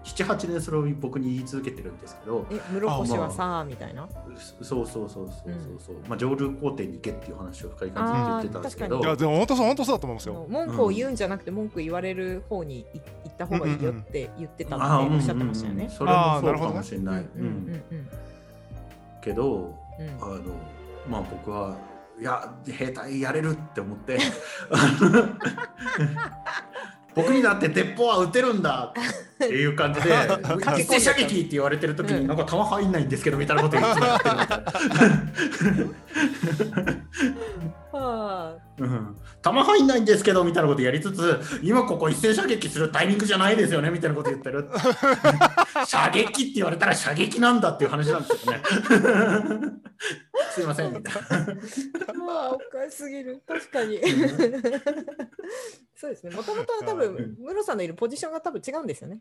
[0.06, 4.08] 78年それを僕に言い続けてるんですけどえ室越はさみたいな？
[4.62, 9.00] そうそうそうそうそうそう、まあ上流工程に行けっていう話を深井君ずっと言ってたんですけど。
[9.00, 10.46] いやでも本当そう本当そうだと思うんですよ。
[10.50, 12.86] 文句を言うんじゃなくて文句言われる方にい
[13.26, 15.90] 行った方がいいよって言ってたっておっしゃってましたよね。
[15.90, 17.22] それもそうかあーなるほどねもしれない。
[17.22, 18.10] うんうんうん。
[19.22, 20.10] けどうん。
[20.22, 20.42] あの
[21.10, 21.78] まあ僕は
[22.24, 24.18] いや兵隊やれるって思って。
[27.14, 28.92] 僕にだって鉄砲は撃てるんだ。
[28.92, 29.02] って
[29.50, 30.10] いう感じで
[30.80, 34.64] 一斉射撃って言われてる時になんか弾入んないんですけどみたいなこと言ってた
[38.80, 39.16] うん。
[39.42, 44.70] 弾入んないんですけどみたいなことやりつつ今ここ一斉射撃するタイミングじゃないですよねみたいなこと言ってる。
[45.86, 48.62] 射撃って言われたら射撃なんだっていう話なんですよね。
[50.52, 50.94] すいません。
[50.94, 51.20] みたいな
[52.14, 53.44] まあおかしすぎる。
[53.48, 54.00] 確かに。
[55.96, 56.36] そうですね。
[56.36, 59.20] もともとは多分室さんのいるポジションが多分違うんですよね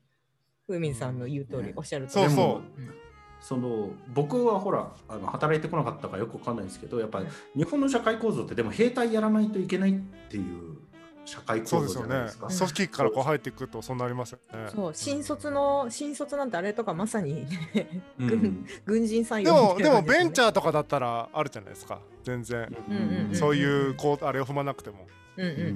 [0.67, 2.25] 風民さんの言う通り、ねおっしゃる通り。
[2.27, 2.81] そうそう。
[2.81, 2.95] うん。
[3.43, 9.95] その僕はほらあの働いてこなかったからよくわかんないんですけどやっぱり日本の社会構造ってでも兵隊やらないといけないっ
[10.31, 10.77] ていう
[11.25, 12.47] 社会構造そうですよねじゃないですか。
[12.47, 14.91] 組織からこう入っていくとそうなりますよねそう。
[14.95, 18.67] 新卒の新卒なんてあれとかまさに、ねうん。
[18.87, 22.01] 軍人さんでもでもベンチャーとかだったらあるじゃないですか。
[22.23, 22.73] 全然。
[22.89, 23.35] うんうんうん。
[23.35, 25.67] そういうこうあれを踏まなくてもうんうんうんうん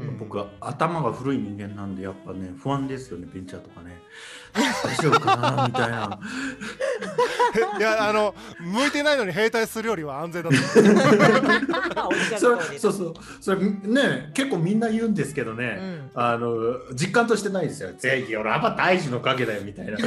[0.00, 0.18] うんうん。
[0.18, 3.96] 僕は頭が古い人間なんでやっぱね不安ですよねベンチャーとかね。
[4.54, 6.18] 大丈夫かなみたいな。
[7.78, 10.56] いやあの向いてないのに兵隊するよりは安全だと。
[10.56, 12.14] 思う
[12.78, 13.14] そうそう。
[13.40, 15.78] それね結構みんな言うんですけどね、
[16.14, 16.22] うん。
[16.22, 17.90] あの実感としてないですよ。
[17.98, 19.98] 正義俺やっぱ大事の影だよみたいな。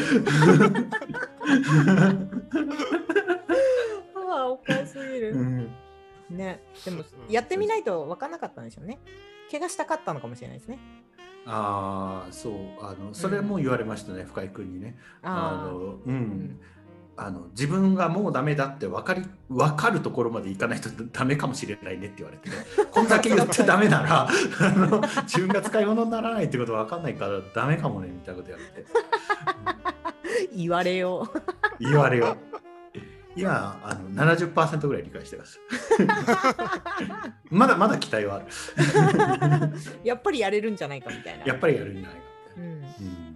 [4.33, 5.69] ああおかしすぎる、うん
[6.31, 6.63] ね。
[6.85, 8.99] でもやってみないと分かんなかったんでしょうね。
[9.51, 10.79] 怪我したかったのかもしれないですね。
[11.45, 12.53] ああそう。
[12.81, 14.97] あのそれも言われましたね、深井君にね。
[15.21, 16.59] ああのうあ、ん、
[17.17, 22.55] あの自分がもうダメだって分かり分かるところまでいかないとダメかもしれないねって言われて、ね、
[22.91, 24.31] こんだけ言ってダメならあ
[24.75, 28.87] の自分が使い物にならないってこと分かんないからダメかもねみたいなこと言われて
[30.55, 31.39] 言われよう。
[31.79, 32.37] 言われよ
[33.35, 35.59] 今あの70%ぐらい理解してます。
[37.49, 38.45] まだまだ期待はある。
[40.03, 41.45] やっぱりやれるんじゃないかみたいな。
[41.45, 42.21] やっぱりやるんじゃないか。
[42.57, 42.83] うん、うん。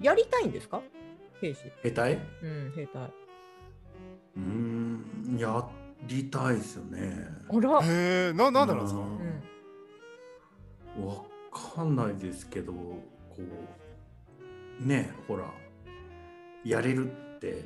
[0.02, 0.82] やりたいんですか？
[1.42, 1.72] 兵士。
[1.84, 2.20] 兵隊？
[2.44, 3.04] うん兵隊。
[3.04, 5.66] うーんや
[6.08, 7.28] りたいですよね。
[7.50, 9.00] あら、へえななんでなんですか？
[10.98, 13.02] うん、わかんないですけどこ
[14.82, 15.46] うねえほら
[16.66, 17.64] やれるって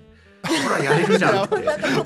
[0.57, 1.55] ほらやれるじゃんって。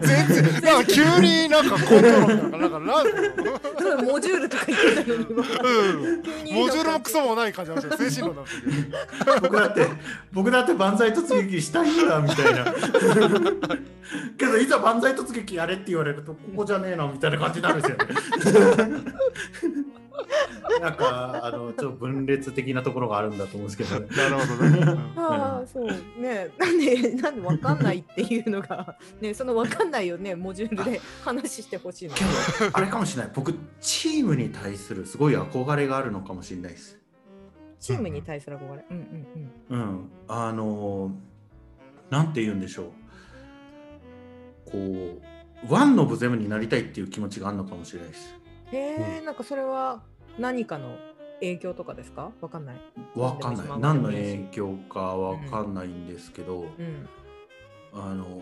[0.02, 5.18] 全然なんか急になんかコントロールなんかなんかなんかモジュールとか言ってたの
[6.44, 9.88] にモジュールもクソもない感じなんですよ精神論な僕だって
[10.32, 12.74] 僕だって万歳突撃したいんだみたいな
[14.38, 17.88] けどいざ万歳突撃やれって言われるとここじゃねえなみたいな感じになるんで
[18.42, 19.04] すよね
[20.82, 24.80] なんかあのちょっと分裂的なところがあるんだと思うんですけど、ね、なるほどね。
[24.80, 25.20] うん。
[25.20, 25.88] ああそう。
[26.22, 32.16] ねなんでなんでわかんないっていうのがねそのわかんないをねモジュールで話してほしいの。
[32.16, 32.30] けど
[32.74, 33.32] あれかもしれない。
[33.34, 37.00] 僕チームに対するすごい憧れがあるのかもしれないです。
[37.80, 38.86] チームに対する憧れ？
[38.90, 39.28] うん
[39.70, 41.12] うんうん、あの
[42.10, 42.86] なんて言うんでしょう。
[44.66, 45.22] こ
[45.70, 48.36] うワンのブゼムになりたいっていう気持ちがあるのかもしれないです。
[48.80, 49.26] うん。
[49.26, 50.02] なんかそれは
[50.40, 50.98] 何かの
[51.40, 52.32] 影響とかですか？
[52.42, 52.76] わかんない。
[53.16, 53.68] わかんない。
[53.80, 57.08] 何の影響かわかんないんですけど、うん。
[57.94, 58.42] あの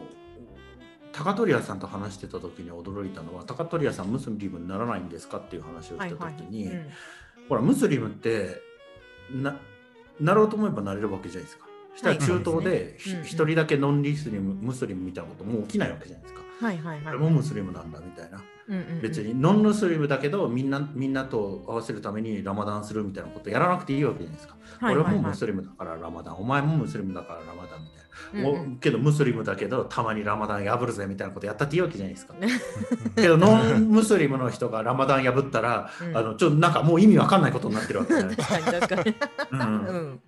[1.12, 6.34] 高取屋さんと話してた時に驚いたのは高取屋さんムスリムにならないんですかっていう話をしたはいはい。
[6.36, 6.90] 時に、うん。
[7.50, 8.62] ほらムスリムって
[9.34, 9.58] な
[10.20, 11.66] なろうと思えばなれるわけじゃないですか。
[11.96, 16.42] したら中東で一人だけノンリスリムムスリムみたいなこともう起きないわけじゃないですか。
[16.62, 17.18] はいはいはい。
[17.18, 18.39] もムスリムなんだみたいな。
[18.68, 19.01] うんうんうん。
[19.01, 24.55] 別にノンムスリムだけどみんなみんなと合わせるためにラマダンするみたいなことやらなくていいわけじゃないですか。
[24.80, 25.14] はいはいはい。
[25.14, 28.49] 俺もムスリムだからラマダン、お前もムスリムだからラマダンみたいな。
[28.49, 28.74] うんうん。
[28.74, 32.34] おけどムスリムだけどたまにラマダン破るぜみたいなことやったっていいわけじゃないですか。
[32.36, 32.47] ね
[33.16, 36.18] けどノンムスリムの人がラマダン破ったら、うん。
[36.18, 39.16] あのちょっとなんかもう意味わかんないことになってるわけじゃない確かに確かに。
[39.51, 39.59] うん。
[39.59, 40.22] うん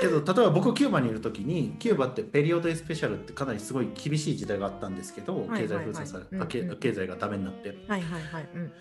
[0.00, 6.42] けど例えば僕キューバにいる時にキューバってペリオドエスペシャルってかなりすごい厳しい時代があったんですけど、経済封鎖され、うん。
[6.42, 7.68] あけうん経済がダメになって。
[7.86, 8.48] はいはいはい。
[8.54, 8.72] うん。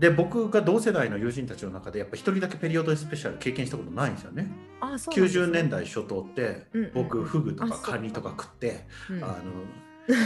[0.00, 4.50] で僕が同世代の友人たちの中でやっぱ一人だけペリオドエスペシャル経験したことないんですよね。
[4.80, 5.26] あそうね。
[5.26, 9.34] 90年代初頭ってうんうんうん僕フグとかカニとか食ってうんあの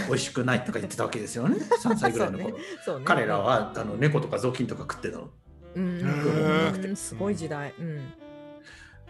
[0.09, 1.57] 美味しくないとか言ってたわけですよね。
[1.83, 3.05] 3歳ぐらいの頃、そうね。
[3.05, 5.31] 彼らはあの猫とか雑巾とか食ってたの。
[5.75, 6.97] うん。
[6.97, 7.73] すごい時代。
[7.79, 8.13] うん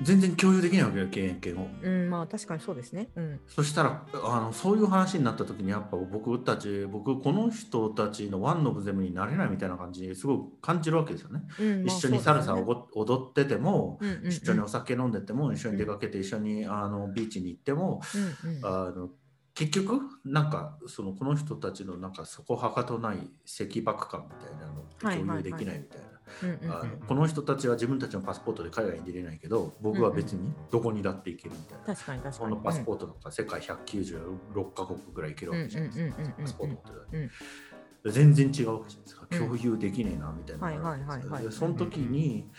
[0.03, 3.09] 全然共有できないわけよ経験をうんまあ確かにそうですね。
[3.16, 3.40] うん。
[3.46, 14.28] そしたらあのそういう話になった時にやっぱ僕たち僕この人たちのワンノブゼムになれないみたいな感じすごく感じるわけですよね、うんまあ一緒にサルサをそうご踊ってても、うんうんうん。
[14.28, 18.01] 一緒にお酒飲んでても一緒に出かけて一緒にあのビーチに行っても
[18.44, 18.64] うんうん。
[18.64, 19.11] あの
[19.55, 26.05] 結局なんかそのこの人たちのなんかそこはかとない石爆感みたいなの共有できないみたいな。
[26.05, 26.20] うんうんうん
[26.64, 31.85] あのこの人たちは自分たちのパスポートで海外に出れないけど僕は別にどこにだって行けるみたいな。
[31.95, 32.51] 確かに確かに。
[32.51, 36.33] このパスポートとか世界196カ国ぐらい行けるわけじゃないですか。
[36.41, 39.26] パスポート持って全然違うわけじゃないですか。
[39.31, 41.53] うん共有できねえなみたいな。
[41.53, 42.51] その時に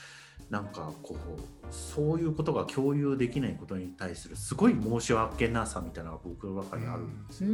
[0.50, 7.52] なんかこうそういうことが共有できないことに対するすごい申し訳なさみたいなのが僕の中にあるんですよ。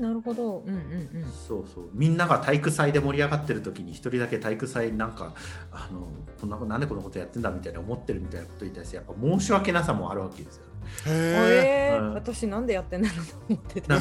[0.00, 0.58] なるほど。
[0.60, 0.74] うんうん
[1.22, 1.32] うん。
[1.46, 1.90] そうそう。
[1.92, 5.34] みんなが体育祭で盛り上がってる時に一人だけ体育祭なんか
[5.70, 6.08] あの
[6.40, 10.62] こんななんでこのことやってんだみたいな思ってるみたいなことに対してやっぱ申し訳なさもあるわけですよ。
[10.66, 10.73] ね。
[11.06, 14.00] へえーうん私なんでやってんだろうと思ってたあ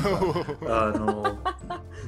[0.91, 1.37] の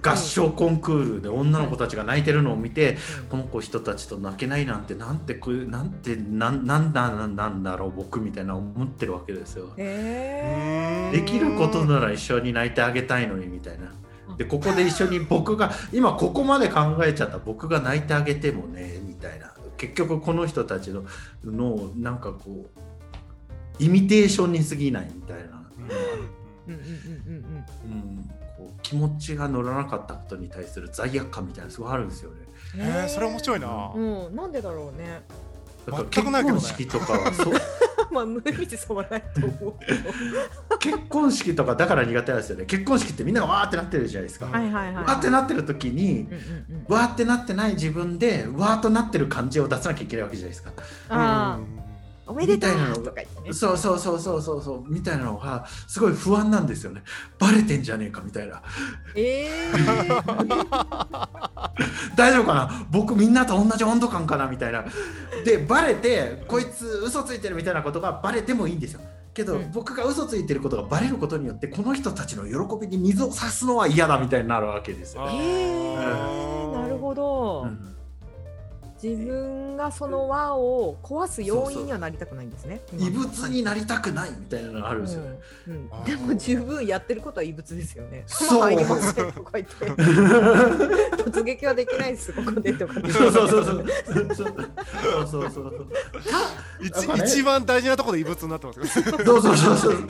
[0.01, 2.97] 合唱コンクールで女の子たちが泣いてるのを見て、
[3.29, 9.73] この子人たちと泣けないなんてなんてこうなんてなんなんだなんなんだろう僕みたいな思ってるわけですよ。
[9.77, 13.93] へできることなら一緒に泣いてあげたいのにみたいな。
[14.37, 17.39] でここで一緒に僕が今ここまで考えちゃった。
[17.39, 19.53] 僕が泣いてあげてもねみたいな。
[19.77, 21.03] 結局この人たちの
[21.43, 22.79] のなんかこう
[23.79, 25.43] イミテーションに過ぎないみたいな。
[26.67, 26.85] うんうんうん
[27.27, 32.37] うんうん、こう気持ちが乗らなかったことに対する罪悪感みたいなのすごいあるんですよね。
[32.75, 33.91] うんえー、それ面白いな。
[33.95, 35.21] うんなんでだろうね
[36.09, 37.53] 結婚式とかはそう
[38.11, 42.65] まあ無理でそうはないと思う結婚式とかだから苦手なんですよね。
[42.65, 44.47] 結婚式ってみんながわーってなってるじゃないですか。
[44.47, 50.71] はいはいはいわーってなってる時にうんうんうんわーってなってない自分でわーっとなってる感じを出さなきゃいけないわけじゃないですか。
[51.09, 51.84] あうんあ
[52.27, 52.71] おめでとう。
[52.71, 57.03] みたいなのがとか言ってねそうそうそうそうそうそうみたいなのがすごい不安なんですよね。
[57.37, 58.61] バレてんじゃねえかみたいな。
[59.15, 59.71] ええ
[62.15, 62.87] 大丈夫かな？
[62.89, 64.85] 僕みんなと同じ温度感かなみたいな。
[65.43, 69.01] でバレてこいつ嘘ついてるみたいなことがバレてもいいんですよ。
[69.33, 69.71] けど、うん。
[69.73, 77.94] 僕が嘘ついてることがバレることによってこの人たちの喜びに水を差すのは嫌だみたいになるわけですよ、あえーーなるほど、うん
[79.05, 82.81] 自分がその輪を壊す要因にはなりたくないんですね。
[82.89, 85.21] そうそう異物になりたくないみたいなのがあるんですよ、
[85.67, 88.23] うんうん、でも十分やってることは異物ですよね。
[88.27, 89.85] そう入りまとか言って
[91.21, 92.93] 突撃はできないですここでとか。
[93.11, 93.85] そうそうそうそう。
[94.35, 95.87] そうそうそう。
[97.17, 99.01] 一番大事なところで異物になってます。
[99.01, 100.07] そうそうそうそう。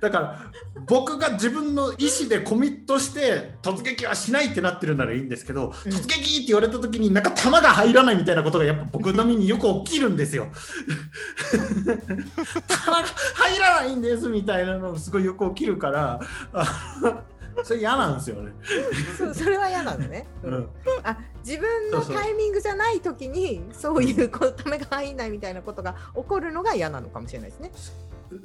[0.00, 0.52] だから
[0.86, 10.48] 僕が自分の意思でコミットして突撃はしないってなってるならいいんですけど、突撃って言われた時になんか弾が入らないみたいなことがやっぱ僕の身によく起きるんですよ。
[12.66, 16.20] 入らないんですみたいなのすごいよく起きるから。
[16.52, 17.22] あ
[17.64, 18.52] それ嫌なんですよね。
[19.18, 20.26] そそれは嫌なのね。
[20.42, 20.68] うんうん
[21.02, 27.72] あ自分のタイミングじゃない時にそういうこうためが入んないみたいなことが起こるのが嫌なのかもしれないですね。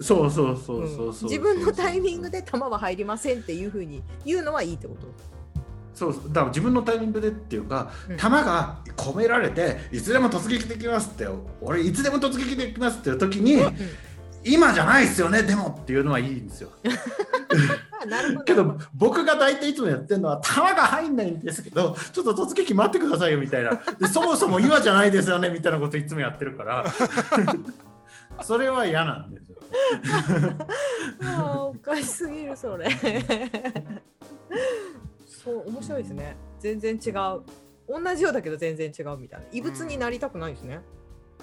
[0.01, 1.29] そうそうそうそうそう。
[1.29, 5.07] 自分のタイミングで球は入りませんっていうふうに言うのはいいってこと？
[5.95, 11.27] そうだから自分のタイミングでっていうか、うん球が込められていつでも突撃できますって
[11.61, 13.61] 俺いつでも突撃できますっていう時に、
[14.43, 16.69] 今じゃないですよねでもっていうのはいいんですよ。
[18.45, 26.85] けど僕が大体いつもやってるのは球が入んないんですけどちょっと突撃待ってくださいよみたいなでそもそも今じゃないですよねみたいなこといつもやってるから
[28.43, 29.57] それは嫌なんですよ。
[31.71, 32.89] おかしすぎるそれ。
[35.45, 36.35] そう面白いですね。
[36.59, 37.41] 全然違う。
[37.87, 39.45] 同じようだけど全然違うみたいな。
[39.51, 40.81] 異物になりたくないですね。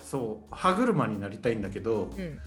[0.03, 2.39] そう歯車になりたいんだけどうん。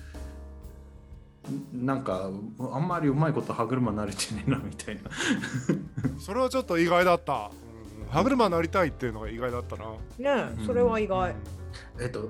[1.86, 2.30] なんか
[2.74, 5.02] あんまりうまいこと歯車慣れてねえなみたいな。
[6.20, 7.66] それはちょっと意外だった、うん
[8.10, 9.86] 歯車になりたいっていうのが意外だったな
[10.20, 11.34] ねえ、それは意外。
[12.00, 12.30] えっと、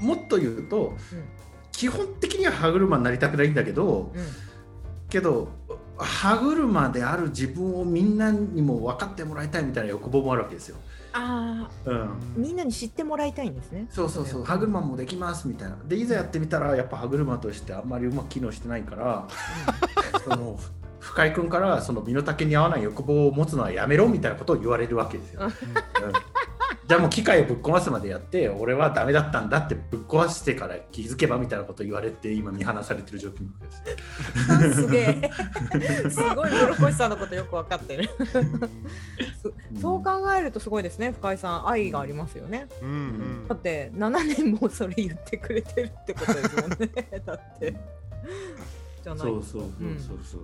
[0.00, 1.24] もっと言うと、うん
[1.72, 4.24] 基本的には歯車になりたくないんだけどうん。
[5.08, 5.48] けど
[5.96, 10.76] 歯車である自分をみんなにも分かってもらいたいみたいな欲望もあるわけですよ。
[11.12, 13.86] ああ、うん、みんなに知ってもらいたいんですね。
[13.90, 19.28] そうそうそう歯車もできますみたいなでいざやってみたらやっぱ歯車としてあんまりうまく機能してないから
[20.24, 20.58] その
[20.98, 25.42] 深井君からその身の丈に合わない欲望を持つのはやめろみたいなことを言われるわけですよ。
[25.46, 25.50] うん
[26.86, 33.42] じゃあもう機械をぶっ壊すまでやって俺はダメだったんだってぶっ壊してから気づけばみたいなことを言われて今見放されてる状況
[34.48, 34.86] なんですよ。
[34.86, 36.10] すげえ。
[36.10, 38.10] すごい室越さんのことよく分かってる。
[39.74, 42.68] うんそう考えるとすごいですね、深井さん、愛がありますよね。
[42.82, 46.90] うんうんだって7年もそれ言ってくれてるってことですもんね。
[47.24, 47.74] だって。
[49.02, 49.26] じゃない。
[49.26, 50.40] そうそうそうそうそう。